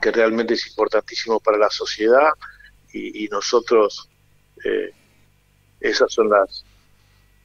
[0.00, 2.30] que realmente es importantísimo para la sociedad
[2.92, 4.08] y, nosotros
[4.64, 4.90] eh,
[5.80, 6.64] esas son las,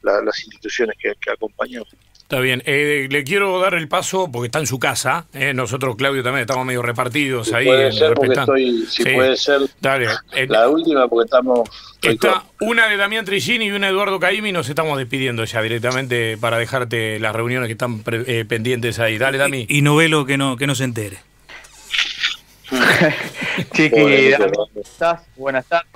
[0.02, 1.90] las instituciones que, que acompañamos.
[2.26, 2.64] Está bien.
[2.66, 5.28] Eh, le quiero dar el paso porque está en su casa.
[5.32, 5.54] Eh.
[5.54, 7.68] Nosotros, Claudio, también estamos medio repartidos ahí.
[7.68, 10.08] Puede ser porque estoy, si puede ser Dale.
[10.34, 11.70] Eh, la última porque estamos...
[12.02, 14.52] Está una de Damián Trigini y una de Eduardo Caimi.
[14.52, 19.20] Nos estamos despidiendo ya directamente para dejarte las reuniones que están pendientes ahí.
[19.20, 19.68] Dale, Dami.
[19.70, 21.20] Y, novelo que no, que no se entere.
[23.74, 25.28] Chiqui, ¿cómo estás?
[25.36, 25.92] Buenas tardes.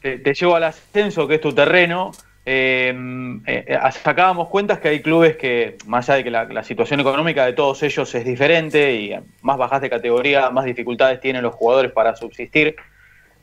[0.00, 2.12] Te, te llevo al ascenso, que es tu terreno.
[2.44, 6.98] Em, eh, eh, sacábamos cuentas que hay clubes que, más allá de que la, situación
[6.98, 11.54] económica de todos ellos es diferente y más bajas de categoría, más dificultades tienen los
[11.54, 12.74] jugadores para subsistir,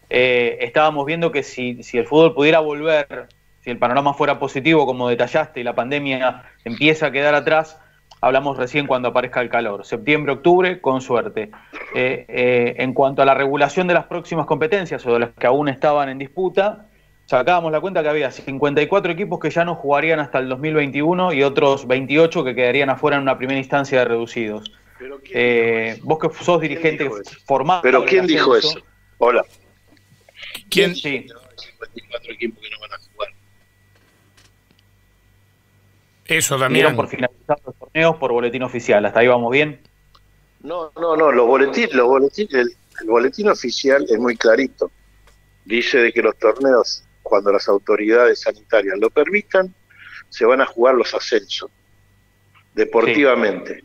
[0.09, 3.27] eh, estábamos viendo que si, si, el fútbol pudiera volver,
[3.61, 7.79] si el panorama fuera positivo, como detallaste, y la pandemia empieza a quedar atrás,
[8.21, 11.51] hablamos recién cuando aparezca el calor, septiembre, octubre, con suerte.
[11.93, 16.09] en cuanto a la regulación de las próximas competencias o de las que aún estaban
[16.09, 16.85] en disputa,
[17.29, 21.43] sacábamos la cuenta que había 54 equipos que ya no jugarían hasta el 2021 y
[21.43, 24.71] otros 28 que quedarían afuera en una primera instancia de reducidos.
[25.31, 27.09] Eh, vos que sos dirigente
[27.45, 27.81] formado.
[27.83, 28.79] ¿Pero quién dijo eso?
[29.19, 29.45] Hola.
[30.69, 30.95] ¿Quién?
[30.95, 31.27] Sí.
[31.83, 33.08] 54 equipos que no van a jugar.
[36.29, 36.95] Eso también.
[36.95, 39.05] por finalizar los torneos por boletín oficial.
[39.05, 39.81] ¿Hasta ahí vamos bien?
[40.61, 41.31] No, no, no.
[41.31, 44.91] Los boletines, los boletín, el boletín oficial es muy clarito.
[45.65, 49.73] Dice de que los torneos cuando las autoridades sanitarias lo permitan,
[50.29, 51.69] se van a jugar los ascensos,
[52.73, 53.83] deportivamente.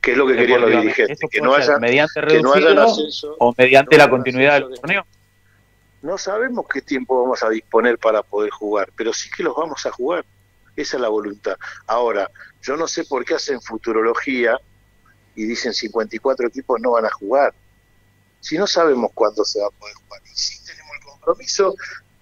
[0.00, 3.54] Que es lo que querían los dirigentes, que no, haya, mediante que no ascenso, o
[3.56, 5.06] mediante la continuidad del torneo.
[6.02, 9.84] No sabemos qué tiempo vamos a disponer para poder jugar, pero sí que los vamos
[9.86, 10.24] a jugar.
[10.78, 11.56] Esa es la voluntad.
[11.88, 12.30] Ahora,
[12.62, 14.56] yo no sé por qué hacen futurología
[15.34, 17.52] y dicen 54 equipos no van a jugar.
[18.38, 20.22] Si no sabemos cuándo se va a poder jugar.
[20.24, 21.74] Y sí tenemos el compromiso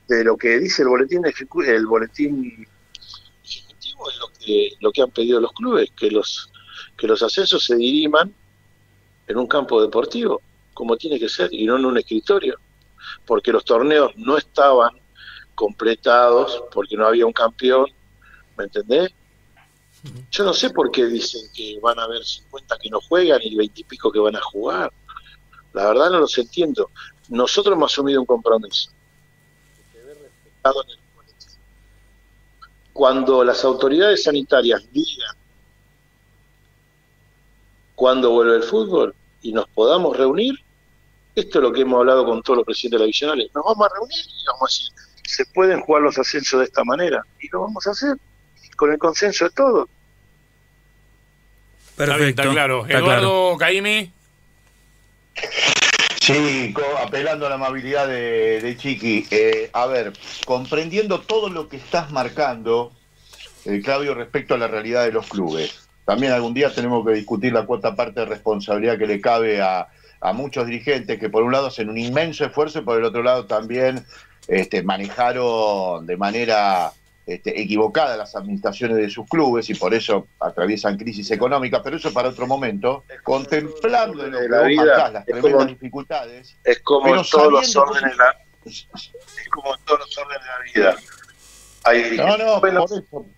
[0.09, 2.66] de lo que dice el boletín el boletín
[3.45, 6.51] ejecutivo es lo que lo que han pedido los clubes que los
[6.97, 8.33] que los ascensos se diriman
[9.27, 10.40] en un campo deportivo
[10.73, 12.57] como tiene que ser y no en un escritorio
[13.27, 14.92] porque los torneos no estaban
[15.57, 17.87] completados porque no había un campeón
[18.57, 19.12] ¿me entendés?
[20.31, 23.57] Yo no sé por qué dicen que van a haber 50 que no juegan y
[23.57, 24.92] 20 y pico que van a jugar.
[25.73, 26.90] La verdad no los entiendo.
[27.29, 28.90] Nosotros hemos asumido un compromiso
[32.92, 35.37] cuando las autoridades sanitarias digan
[37.95, 40.55] cuándo vuelve el fútbol y nos podamos reunir,
[41.35, 44.19] esto es lo que hemos hablado con todos los presidentes nacionales, nos vamos a reunir
[44.19, 44.92] y vamos a decir,
[45.27, 48.16] se pueden jugar los ascensos de esta manera, y lo vamos a hacer
[48.77, 49.89] con el consenso de todos.
[51.97, 52.87] Perfecto, está, claro.
[52.87, 54.12] Eduardo Caimi.
[56.21, 59.27] Sí, apelando a la amabilidad de, Chiqui.
[59.31, 60.12] Eh, a ver,
[60.45, 62.93] comprendiendo todo lo que estás marcando,
[63.65, 65.89] eh, Claudio, respecto a la realidad de los clubes.
[66.05, 69.89] También algún día tenemos que discutir la cuota parte de responsabilidad que le cabe a,
[70.21, 73.23] a muchos dirigentes que por un lado hacen un inmenso esfuerzo y por el otro
[73.23, 74.05] lado también
[74.49, 76.93] este, manejaron de manera
[77.27, 82.12] este, equivocada las administraciones de sus clubes y por eso atraviesan crisis económicas, pero eso
[82.12, 86.57] para otro momento, contemplando en la vida, las tremendas dificultades.
[86.62, 90.47] Es como en todos los órdenes de la, es como en todos los órdenes de
[90.47, 91.03] la vida.
[91.83, 92.93] Hay dirigentes buenos,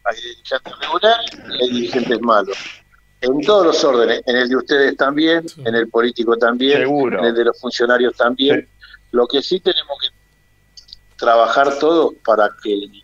[0.04, 2.58] hay dirigentes regulares y hay dirigentes malos.
[3.22, 7.34] En todos los órdenes, en el de ustedes también, en el político también, en el
[7.34, 8.68] de los funcionarios también.
[9.12, 10.08] Lo que sí tenemos que
[11.16, 13.02] trabajar todos para que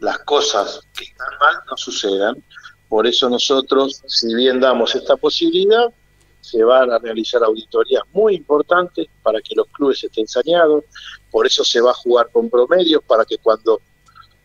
[0.00, 2.42] las cosas que están mal no sucedan.
[2.88, 5.92] Por eso nosotros, si bien damos esta posibilidad,
[6.40, 10.84] se van a realizar auditorías muy importantes para que los clubes estén saneados,
[11.30, 13.80] por eso se va a jugar con promedios para que cuando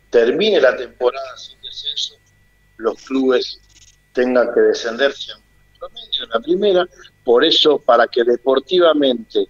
[0.09, 2.15] termine la temporada sin descenso,
[2.77, 3.59] los clubes
[4.13, 5.13] tengan que descender
[5.79, 6.87] promedio en la primera,
[7.23, 9.47] por eso para que deportivamente,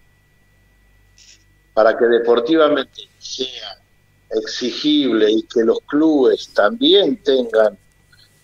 [1.73, 3.81] para que deportivamente sea
[4.29, 7.77] exigible y que los clubes también tengan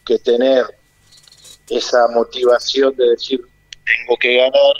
[0.05, 0.65] que tener
[1.69, 3.41] esa motivación de decir
[3.85, 4.75] tengo que ganar,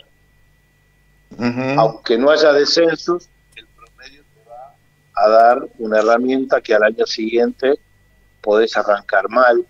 [1.78, 4.76] aunque no haya descensos, el promedio te va
[5.16, 7.80] a dar una herramienta que al año siguiente
[8.42, 9.66] podés arrancar mal.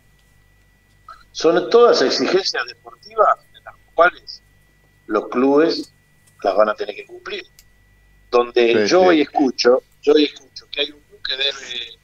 [1.32, 4.42] Son todas exigencias deportivas en las cuales
[5.08, 5.94] los clubes
[6.44, 7.46] las van a tener que cumplir.
[8.30, 11.52] Donde yo hoy escucho, yo hoy escucho que hay un que debe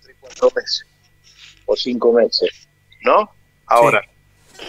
[0.04, 0.86] 3, 4 meses
[1.66, 2.68] o 5 meses,
[3.04, 3.30] ¿no?
[3.68, 4.02] Ahora,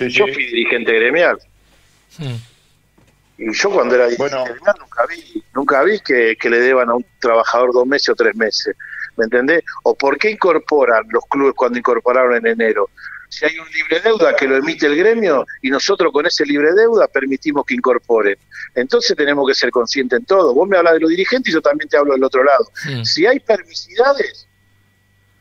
[0.00, 1.38] yo fui dirigente gremial.
[2.18, 2.36] Hmm.
[3.38, 7.06] Y yo cuando era dirigente gremial nunca vi, nunca vi que, le deban a un
[7.20, 8.76] trabajador dos meses o tres meses.
[9.16, 9.64] ¿Me entendés?
[9.82, 12.90] ¿O por qué incorporan los clubes cuando incorporaron en enero?
[13.28, 16.72] Si hay un libre deuda que lo emite el gremio y nosotros con ese libre
[16.72, 18.38] deuda permitimos que incorporen.
[18.74, 20.54] Entonces tenemos que ser conscientes en todo.
[20.54, 22.70] Vos me hablas de los dirigentes y yo también te hablo del otro lado.
[23.04, 24.46] Si hay permisidades,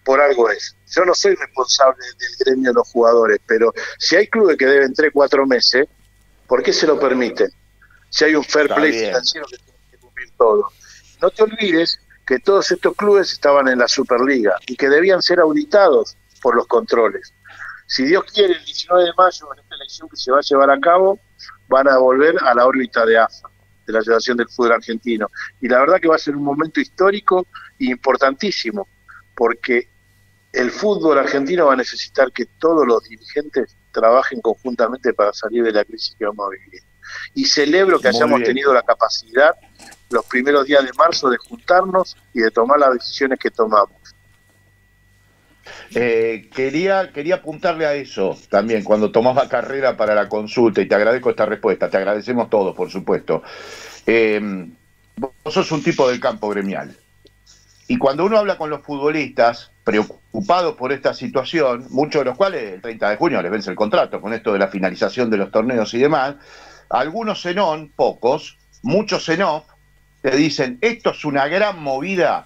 [0.04, 0.76] por algo es.
[0.90, 4.94] Yo no soy responsable del gremio de los jugadores, pero si hay clubes que deben
[4.94, 5.88] 3, 4 meses,
[6.48, 7.50] ¿por qué se lo permiten?
[8.10, 10.72] Si hay un fair play financiero que tiene que cumplir todo.
[11.22, 15.40] No te olvides que todos estos clubes estaban en la Superliga y que debían ser
[15.40, 17.34] auditados por los controles.
[17.88, 20.70] Si Dios quiere, el 19 de mayo, en esta elección que se va a llevar
[20.70, 21.20] a cabo,
[21.70, 23.50] van a volver a la órbita de AFA,
[23.86, 25.30] de la Asociación del Fútbol Argentino.
[25.62, 27.48] Y la verdad que va a ser un momento histórico
[27.80, 28.88] e importantísimo,
[29.34, 29.90] porque
[30.52, 35.72] el fútbol argentino va a necesitar que todos los dirigentes trabajen conjuntamente para salir de
[35.72, 36.82] la crisis que vamos a vivir.
[37.36, 39.56] Y celebro que hayamos tenido la capacidad
[40.10, 43.98] los primeros días de marzo de juntarnos y de tomar las decisiones que tomamos.
[45.96, 50.96] Eh, quería, quería apuntarle a eso también cuando tomaba carrera para la consulta y te
[50.96, 53.44] agradezco esta respuesta, te agradecemos todos, por supuesto.
[54.06, 54.68] Eh,
[55.16, 56.96] vos sos un tipo del campo gremial.
[57.90, 62.74] Y cuando uno habla con los futbolistas preocupados por esta situación, muchos de los cuales
[62.74, 65.52] el 30 de junio les vence el contrato con esto de la finalización de los
[65.52, 66.36] torneos y demás,
[66.90, 69.44] algunos en pocos, muchos en
[70.22, 72.46] te dicen, esto es una gran movida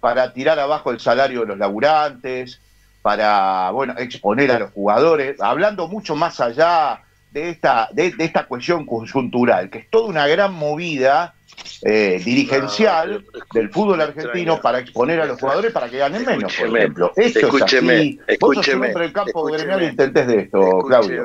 [0.00, 2.60] para tirar abajo el salario de los laburantes,
[3.02, 8.86] para bueno, exponer a los jugadores, hablando mucho más allá de esta, de esta cuestión
[8.86, 11.34] conjuntural, que es toda una gran movida
[11.82, 16.76] eh, dirigencial del fútbol argentino para exponer a los jugadores para que ganen menos, por
[16.76, 17.12] ejemplo.
[17.16, 21.24] Esto escúcheme, es Vos sos el campo gremial intentes de esto, Claudio.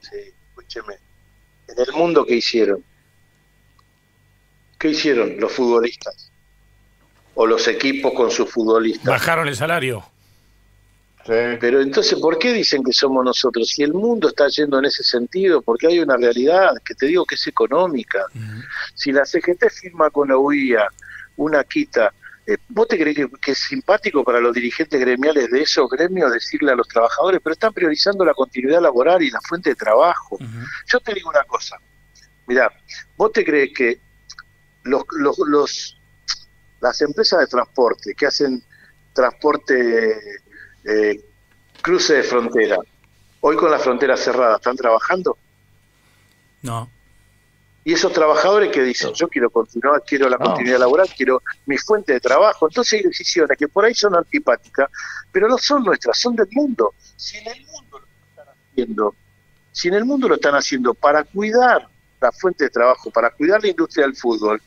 [0.00, 0.16] Sí,
[0.50, 0.94] escúcheme.
[1.68, 2.82] En el mundo, ¿qué hicieron?
[4.78, 6.27] ¿Qué hicieron los futbolistas?
[7.40, 9.06] O los equipos con sus futbolistas.
[9.06, 10.04] Bajaron el salario.
[11.24, 13.68] Pero entonces, ¿por qué dicen que somos nosotros?
[13.68, 17.26] Si el mundo está yendo en ese sentido, porque hay una realidad que te digo
[17.26, 18.24] que es económica.
[18.94, 20.88] Si la CGT firma con la UIA
[21.36, 22.12] una quita,
[22.46, 26.72] eh, ¿vos te crees que, es simpático para los dirigentes gremiales de esos gremios decirle
[26.72, 30.38] a los trabajadores, pero están priorizando la continuidad laboral y la fuente de trabajo?
[30.86, 31.76] Yo te digo una cosa,
[32.46, 32.72] mira,
[33.18, 34.00] ¿vos te crees que
[34.84, 35.97] los, los, los
[36.80, 38.62] las empresas de transporte que hacen
[39.12, 40.40] transporte
[40.84, 41.20] eh,
[41.82, 42.78] cruce de frontera.
[43.40, 45.36] Hoy con la frontera cerrada, ¿están trabajando?
[46.62, 46.90] No.
[47.84, 52.12] Y esos trabajadores que dicen, yo quiero continuar, quiero la continuidad laboral, quiero mi fuente
[52.12, 52.68] de trabajo.
[52.68, 54.90] Entonces hay decisiones que por ahí son antipáticas,
[55.32, 56.92] pero no son nuestras, son del mundo.
[57.16, 59.14] Si en el mundo lo están haciendo,
[59.72, 61.88] si en el mundo lo están haciendo para cuidar
[62.20, 64.60] la fuente de trabajo, para cuidar la industria del fútbol,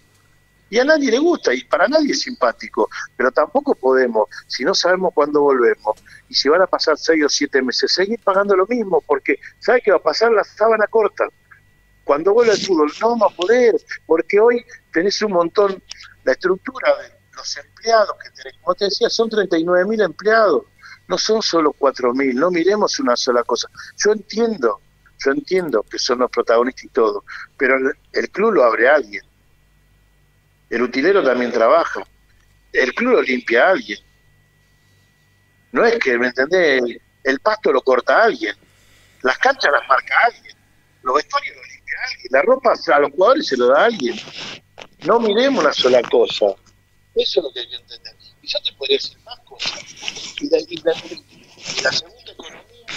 [0.71, 4.73] y a nadie le gusta y para nadie es simpático, pero tampoco podemos, si no
[4.73, 8.65] sabemos cuándo volvemos y si van a pasar seis o siete meses, seguir pagando lo
[8.65, 10.31] mismo, porque ¿sabe qué va a pasar?
[10.31, 11.25] La sábana corta.
[12.05, 15.83] Cuando vuelva el fútbol no vamos a poder, porque hoy tenés un montón,
[16.23, 20.63] la estructura de los empleados que tenés, como te decía, son 39 mil empleados,
[21.09, 23.67] no son solo 4 mil, no miremos una sola cosa.
[23.97, 24.79] Yo entiendo,
[25.17, 27.25] yo entiendo que son los protagonistas y todo,
[27.57, 27.75] pero
[28.13, 29.30] el club lo abre alguien
[30.71, 32.01] el utilero también trabaja.
[32.73, 33.99] El club lo limpia a alguien.
[35.71, 36.81] No es que, ¿me entendés?
[37.23, 38.55] El, pasto lo corta alguien.
[39.21, 40.55] Las canchas las marca alguien.
[41.03, 42.27] Los vestuarios lo limpia alguien.
[42.31, 44.15] La ropa a los jugadores se lo da alguien.
[45.05, 46.47] No miremos una sola cosa.
[47.15, 48.15] Eso es lo que hay que entender.
[48.41, 49.83] Y yo te podría decir más cosas.
[50.41, 50.77] Y la, y
[51.83, 52.87] la segunda economía,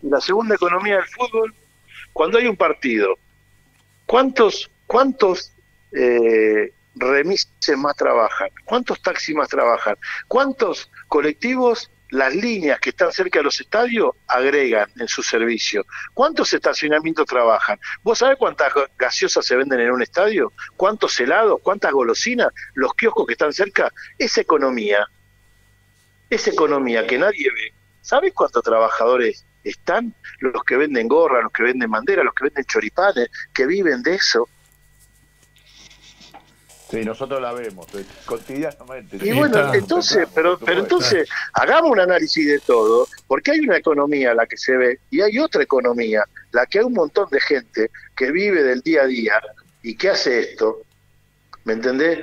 [0.00, 1.54] y la segunda economía del fútbol,
[2.12, 3.18] cuando hay un partido
[4.06, 5.52] ¿Cuántos, cuántos
[5.92, 8.48] eh, remises más trabajan?
[8.64, 9.96] ¿Cuántos taxis más trabajan?
[10.28, 15.84] ¿Cuántos colectivos las líneas que están cerca de los estadios agregan en su servicio.
[16.12, 17.78] ¿Cuántos estacionamientos trabajan?
[18.04, 20.52] ¿Vos sabés cuántas gaseosas se venden en un estadio?
[20.76, 21.60] ¿Cuántos helados?
[21.60, 22.48] ¿Cuántas golosinas?
[22.74, 23.90] Los kioscos que están cerca.
[24.16, 25.04] Esa economía,
[26.30, 27.74] esa economía que nadie ve.
[28.00, 30.14] ¿Sabés cuántos trabajadores están?
[30.38, 34.14] Los que venden gorra, los que venden bandera, los que venden choripanes, que viven de
[34.14, 34.48] eso.
[36.90, 39.18] Sí, nosotros la vemos eh, cotidianamente.
[39.22, 44.34] Y bueno, entonces, pero, pero entonces, hagamos un análisis de todo, porque hay una economía
[44.34, 47.90] la que se ve y hay otra economía, la que hay un montón de gente
[48.14, 49.40] que vive del día a día
[49.82, 50.82] y que hace esto,
[51.64, 52.18] ¿me entendés?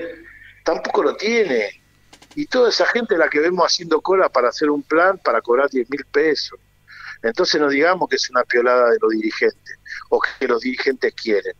[0.63, 1.81] Tampoco lo tiene.
[2.35, 5.69] Y toda esa gente la que vemos haciendo cola para hacer un plan para cobrar
[5.69, 6.59] 10 mil pesos.
[7.23, 11.53] Entonces no digamos que es una piolada de los dirigentes o que los dirigentes quieren.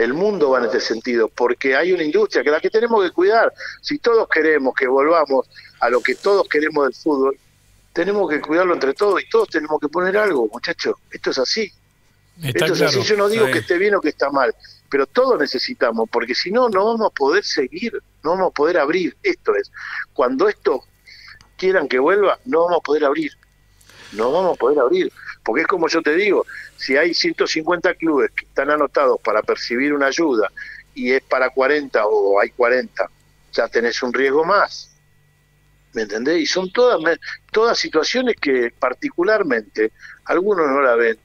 [0.00, 3.10] El mundo va en este sentido, porque hay una industria que la que tenemos que
[3.10, 3.52] cuidar.
[3.82, 5.46] Si todos queremos que volvamos
[5.78, 7.36] a lo que todos queremos del fútbol,
[7.92, 10.94] tenemos que cuidarlo entre todos y todos tenemos que poner algo, muchachos.
[11.10, 11.70] Esto es así.
[12.42, 13.02] Esto es así.
[13.02, 14.54] Yo no digo que esté bien o que está mal,
[14.88, 17.92] pero todos necesitamos, porque si no, no vamos a poder seguir,
[18.24, 19.14] no vamos a poder abrir.
[19.22, 19.70] Esto es,
[20.14, 20.82] cuando esto
[21.58, 23.32] quieran que vuelva, no vamos a poder abrir.
[24.12, 25.12] No vamos a poder abrir.
[25.42, 29.92] Porque es como yo te digo, si hay 150 clubes que están anotados para percibir
[29.92, 30.50] una ayuda
[30.94, 33.08] y es para 40 o hay 40,
[33.52, 34.90] ya tenés un riesgo más.
[35.92, 36.40] ¿Me entendés?
[36.40, 37.18] Y son todas,
[37.50, 39.92] todas situaciones que particularmente
[40.26, 41.18] algunos no la ven,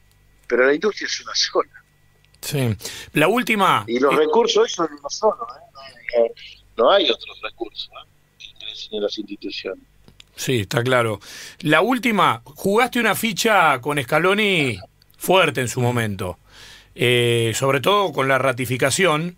[0.47, 1.69] pero la industria es una sola.
[2.41, 2.75] Sí.
[3.13, 3.83] La última.
[3.87, 5.47] Y los recursos, eso es uno solo.
[6.17, 6.31] ¿eh?
[6.77, 7.89] No, hay otros recursos
[8.39, 8.87] ¿eh?
[8.91, 9.83] en las instituciones.
[10.35, 11.19] Sí, está claro.
[11.59, 14.77] La última, jugaste una ficha con Scaloni
[15.17, 16.37] fuerte en su momento,
[16.93, 19.37] eh, sobre todo con la ratificación.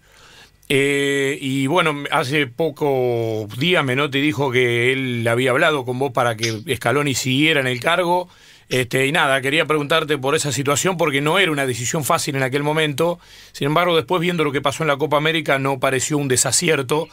[0.70, 6.36] Eh, y bueno, hace poco día Menotti dijo que él había hablado con vos para
[6.36, 8.28] que Scaloni siguiera en el cargo.
[8.70, 12.44] Este, y nada, quería preguntarte por esa situación porque no era una decisión fácil en
[12.44, 13.20] aquel momento.
[13.54, 17.08] Sin embargo, después viendo lo que pasó en la Copa América no pareció un desacierto,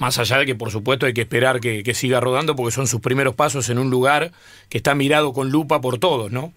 [0.00, 3.00] más allá de que por supuesto hay que esperar que, siga rodando porque son sus
[3.00, 4.32] primeros pasos en un lugar
[4.70, 6.54] que está mirado con lupa por todos, ¿no?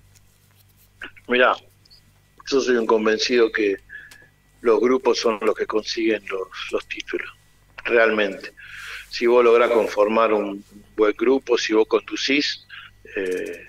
[1.28, 1.54] Mirá,
[2.50, 3.76] yo soy un convencido que
[4.62, 7.30] los grupos son los que consiguen los, los títulos,
[7.84, 8.54] realmente.
[9.10, 10.64] Si vos lográs conformar un
[10.96, 12.66] buen grupo, si vos conducís,
[13.18, 13.68] eh,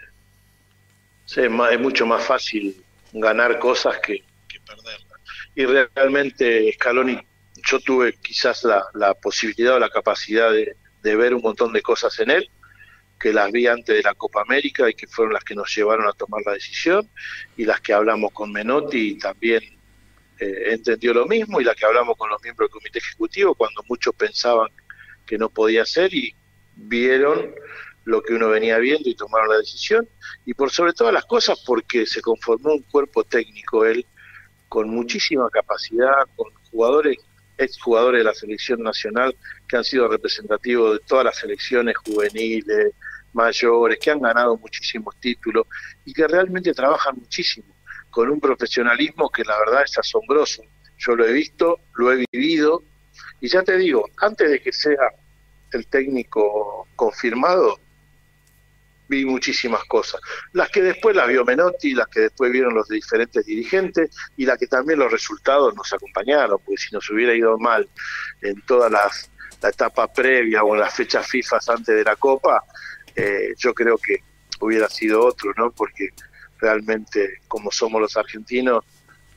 [1.37, 2.77] es, mucho más fácil
[3.13, 4.23] ganar cosas que,
[4.65, 5.21] perderlas.
[5.57, 7.19] Y realmente Scaloni,
[7.75, 12.31] yo tuve quizás la, posibilidad o la capacidad de, ver un montón de cosas en
[12.31, 12.49] él,
[13.19, 16.07] que las vi antes de la Copa América y que fueron las que nos llevaron
[16.07, 17.11] a tomar la decisión,
[17.57, 19.63] y las que hablamos con Menotti y también
[20.39, 23.83] eh, entendió lo mismo, y las que hablamos con los miembros del comité ejecutivo cuando
[23.89, 24.69] muchos pensaban
[25.27, 26.33] que no podía ser y
[26.77, 27.55] vieron
[28.05, 30.09] lo que uno venía viendo y tomaron la decisión,
[30.47, 34.07] y por sobre todas las cosas porque se conformó un cuerpo técnico él
[34.69, 37.19] con muchísima capacidad, con jugadores,
[37.59, 39.37] exjugadores de la selección nacional
[39.69, 42.93] que han sido representativos de todas las selecciones juveniles,
[43.33, 45.67] mayores, que han ganado muchísimos títulos
[46.05, 47.75] y que realmente trabajan muchísimo,
[48.11, 50.63] con un profesionalismo que la verdad es asombroso.
[50.99, 52.83] Yo lo he visto, lo he vivido,
[53.41, 55.11] y ya te digo, antes de que sea
[55.73, 57.79] el técnico confirmado,
[59.09, 60.21] vi muchísimas cosas.
[60.53, 64.59] Las que después las vio Menotti, las que después vieron los diferentes dirigentes y las
[64.59, 67.89] que también los resultados nos acompañaron, porque si nos hubiera ido mal
[68.43, 69.31] en todas las
[69.65, 72.63] la etapa previa o en las fechas FIFA antes de la Copa,
[73.17, 74.19] eh, yo creo que
[74.61, 75.71] hubiera sido otro, ¿no?
[75.71, 76.11] Porque
[76.59, 78.85] realmente, como somos los argentinos,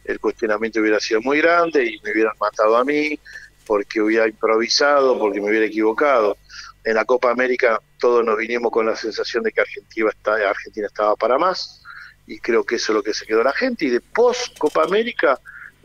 [0.04, 3.18] el cuestionamiento hubiera sido muy grande y me hubieran matado a mí,
[3.66, 6.38] porque hubiera improvisado, porque me hubiera equivocado
[6.84, 10.12] en la Copa América todos nos vinimos con la sensación de que Argentina,
[10.50, 11.84] Argentina estaba para más
[12.26, 14.84] y creo que eso es lo que se quedó la gente y de post Copa
[14.84, 15.40] América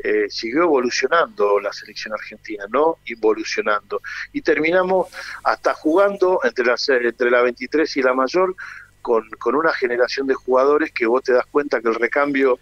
[0.05, 4.01] eh, siguió evolucionando la selección argentina, no involucionando.
[4.33, 5.07] Y terminamos
[5.45, 8.57] hasta jugando entre la, entre la 23 y la mayor
[9.01, 12.59] con, con una generación de jugadores que vos te das cuenta que el recambio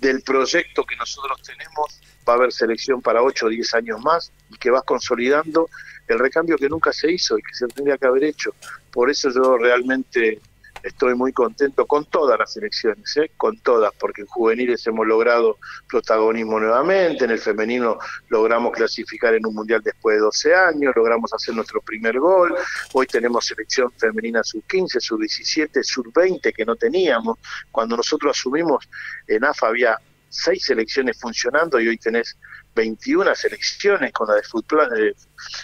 [0.00, 4.32] del proyecto que nosotros tenemos va a haber selección para 8 o 10 años más
[4.50, 5.68] y que vas consolidando
[6.08, 8.54] el recambio que nunca se hizo y que se tendría que haber hecho.
[8.90, 10.40] Por eso yo realmente
[10.82, 13.30] estoy muy contento con todas las elecciones, ¿eh?
[13.36, 15.58] con todas, porque en juveniles hemos logrado
[15.88, 21.32] protagonismo nuevamente, en el femenino logramos clasificar en un mundial después de 12 años, logramos
[21.32, 22.54] hacer nuestro primer gol,
[22.92, 27.38] hoy tenemos selección femenina sub-15, sub-17, sub-20 que no teníamos,
[27.70, 28.88] cuando nosotros asumimos
[29.26, 29.98] en AFA había
[30.30, 32.36] seis selecciones funcionando y hoy tenés
[32.74, 35.16] 21 selecciones con la de futsal,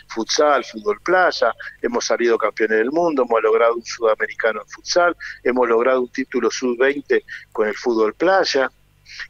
[0.09, 5.69] futsal, fútbol playa, hemos salido campeones del mundo, hemos logrado un sudamericano en futsal, hemos
[5.69, 8.71] logrado un título sub-20 con el fútbol playa,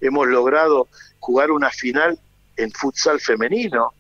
[0.01, 2.19] hemos logrado jugar una final
[2.57, 3.93] en futsal femenino,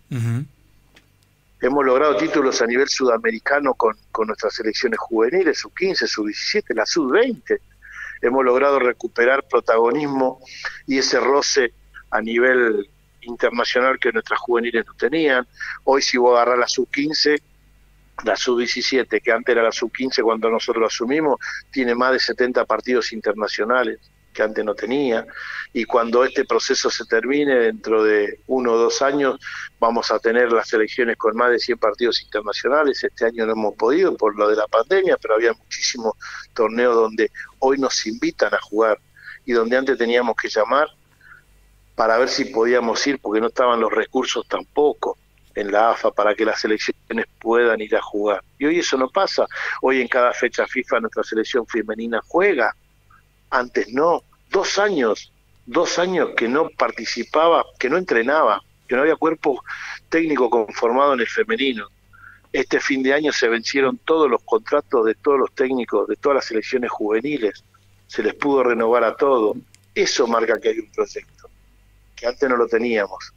[1.61, 7.61] hemos logrado títulos a nivel sudamericano con, con nuestras selecciones juveniles, sub-15, sub-17, la sub-20,
[8.23, 10.41] hemos logrado recuperar protagonismo
[10.87, 11.75] y ese roce
[12.11, 12.89] a nivel
[13.27, 15.47] internacional que nuestras juveniles no tenían.
[15.85, 17.41] Hoy si vos agarrar la sub-15,
[18.25, 21.39] la sub-17, que antes era la sub-15 cuando nosotros lo asumimos,
[21.71, 23.99] tiene más de 70 partidos internacionales
[24.37, 25.27] que antes no tenía.
[25.73, 29.41] Y cuando este proceso se termine, dentro de uno o dos años,
[29.81, 33.03] vamos a tener las elecciones con más de 100 partidos internacionales.
[33.03, 36.13] Este año no hemos podido por lo de la pandemia, pero había muchísimos
[36.55, 39.01] torneos donde hoy nos invitan a jugar
[39.45, 40.89] y donde antes teníamos que llamar
[41.97, 45.19] para ver si podíamos ir, porque no estaban los recursos tampoco
[45.55, 48.45] en la AFA para que las selecciones puedan ir a jugar.
[48.59, 49.47] Y hoy eso no pasa.
[49.81, 52.77] Hoy en cada fecha FIFA nuestra selección femenina juega.
[53.51, 54.23] Antes no.
[54.51, 55.33] Dos años,
[55.65, 59.65] dos años que no participaba, que no entrenaba, que no había cuerpo
[60.11, 61.89] técnico conformado en el femenino.
[62.53, 66.37] Este fin de año se vencieron todos los contratos de todos los técnicos, de todas
[66.37, 67.65] las selecciones juveniles.
[68.07, 69.55] Se les pudo renovar a todo.
[69.95, 71.46] Eso marca que hay un proyecto
[72.17, 73.33] que antes no lo teníamos.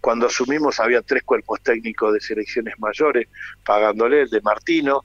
[0.00, 3.28] Cuando asumimos había tres cuerpos técnicos de selecciones mayores,
[3.64, 5.04] pagándole el de Martino,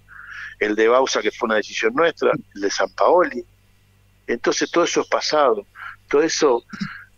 [0.60, 3.44] el de Bausa, que fue una decisión nuestra, el de San Paoli.
[4.28, 5.66] Entonces todo eso es pasado,
[6.08, 6.64] todo eso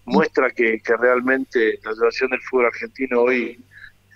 [0.06, 3.60] muestra que, que realmente la situación del fútbol argentino hoy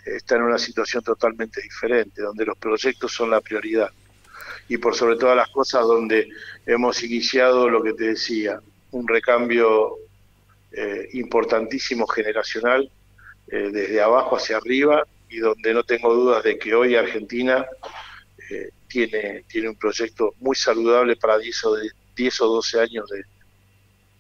[0.06, 3.90] está en una situación totalmente diferente, donde los proyectos son la prioridad.
[4.68, 6.30] Y por sobre todas las cosas, donde
[6.66, 8.62] hemos iniciado lo que te decía,
[8.92, 9.98] un recambio
[10.72, 12.90] eh, importantísimo generacional
[13.52, 17.66] eh, desde abajo hacia arriba y donde no tengo dudas de que hoy Argentina
[18.50, 21.76] eh, tiene, tiene un proyecto muy saludable para 10 o,
[22.16, 23.24] 10 o 12 años de,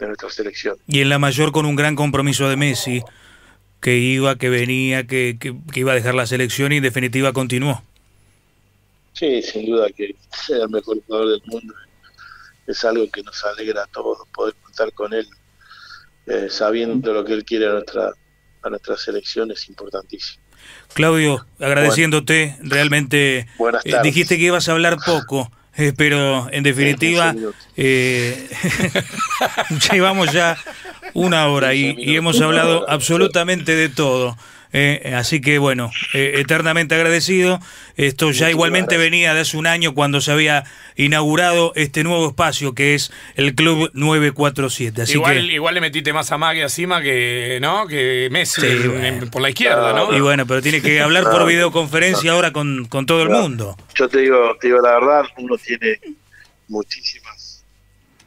[0.08, 0.78] nuestra selección.
[0.88, 3.04] Y en la mayor con un gran compromiso de Messi,
[3.82, 7.84] que iba, que venía, que, que, iba a dejar la selección y en definitiva continuó.
[9.14, 11.74] Sí, sin duda que sea el mejor jugador del mundo
[12.70, 15.28] es algo que nos alegra a todos poder contar con él
[16.26, 18.12] eh, sabiendo lo que él quiere a nuestra,
[18.62, 20.44] a nuestra selección es importantísimo.
[20.94, 23.48] Claudio, agradeciéndote, realmente
[23.86, 27.34] eh, dijiste que ibas a hablar poco, eh, pero en definitiva
[29.92, 30.58] llevamos ya
[31.14, 34.36] una hora y hemos hablado absolutamente de todo.
[34.72, 37.60] Eh, así que bueno, eh, eternamente agradecido.
[37.96, 40.64] Esto ya igualmente venía de hace un año cuando se había
[40.96, 45.02] inaugurado este nuevo espacio que es el Club 947.
[45.02, 47.88] Así igual, que, igual le metiste más a Magui encima que, ¿no?
[47.88, 48.62] que Messi
[49.32, 50.16] por la izquierda, ¿no?
[50.16, 53.76] Y bueno, pero tiene que hablar por videoconferencia ahora con, con todo el mundo.
[53.96, 56.00] Yo te digo, te digo la verdad, uno tiene
[56.68, 57.66] muchísimas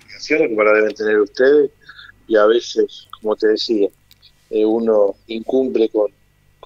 [0.05, 1.70] obligaciones como la deben tener ustedes
[2.26, 3.88] y a veces, como te decía,
[4.51, 6.11] eh, uno incumple con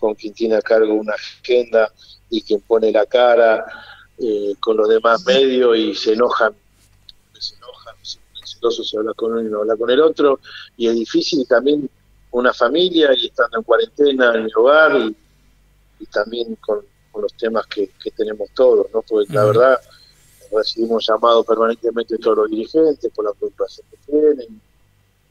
[0.07, 1.93] con quien tiene a cargo una agenda
[2.31, 3.67] y quien pone la cara
[4.19, 6.55] eh, con los demás medios y se enojan,
[7.37, 10.39] se enojan, se habla con uno y no habla con el otro,
[10.77, 11.91] y es difícil también
[12.31, 14.97] una familia y estando en cuarentena en el hogar
[15.99, 16.85] y, también con,
[17.21, 19.03] los temas que, tenemos todos, ¿no?
[19.03, 19.81] Porque la verdad
[20.53, 24.61] recibimos llamados permanentemente todos los dirigentes por la preocupación que tienen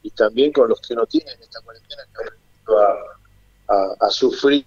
[0.02, 2.24] y también con los que no tienen esta cuarentena que
[2.74, 3.15] a,
[3.68, 4.64] a, sufrir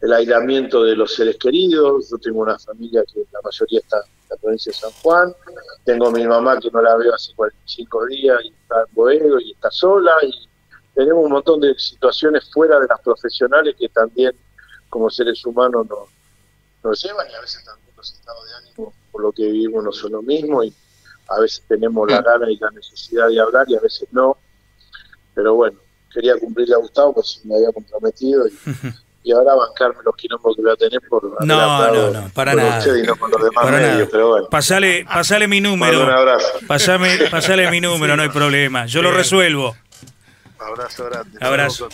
[0.00, 2.10] el aislamiento de los seres queridos.
[2.10, 5.34] Yo tengo una familia que la mayoría está en la provincia de San Juan.
[5.84, 9.40] Tengo a mi mamá que no la veo hace 45 días y está en Boedo
[9.40, 10.12] y está sola.
[10.22, 10.48] Y
[10.94, 14.32] tenemos un montón de situaciones fuera de las profesionales que también
[14.88, 16.08] como seres humanos nos,
[16.82, 19.92] nos llevan y a veces también los estados de ánimo por lo que vivimos no
[19.92, 20.72] son lo mismo y
[21.28, 24.36] a veces tenemos la gana y la necesidad de hablar y a veces no.
[25.34, 25.78] Pero bueno,
[26.12, 28.44] quería cumplirle a Gustavo, pues me había comprometido
[29.22, 32.98] y, ahora bancarme los quilombos que voy a tener por no, no, no, para nada.
[32.98, 34.08] Y no con los demás para medios, nada.
[34.10, 34.48] pero bueno.
[34.48, 36.02] Pasale, pasale mi número.
[36.02, 36.48] Un abrazo.
[36.66, 38.86] Pasame, pasale mi número, no hay problema.
[38.86, 39.76] Yo lo resuelvo.
[40.58, 41.38] Abrazo grande.
[41.40, 41.88] Abrazo.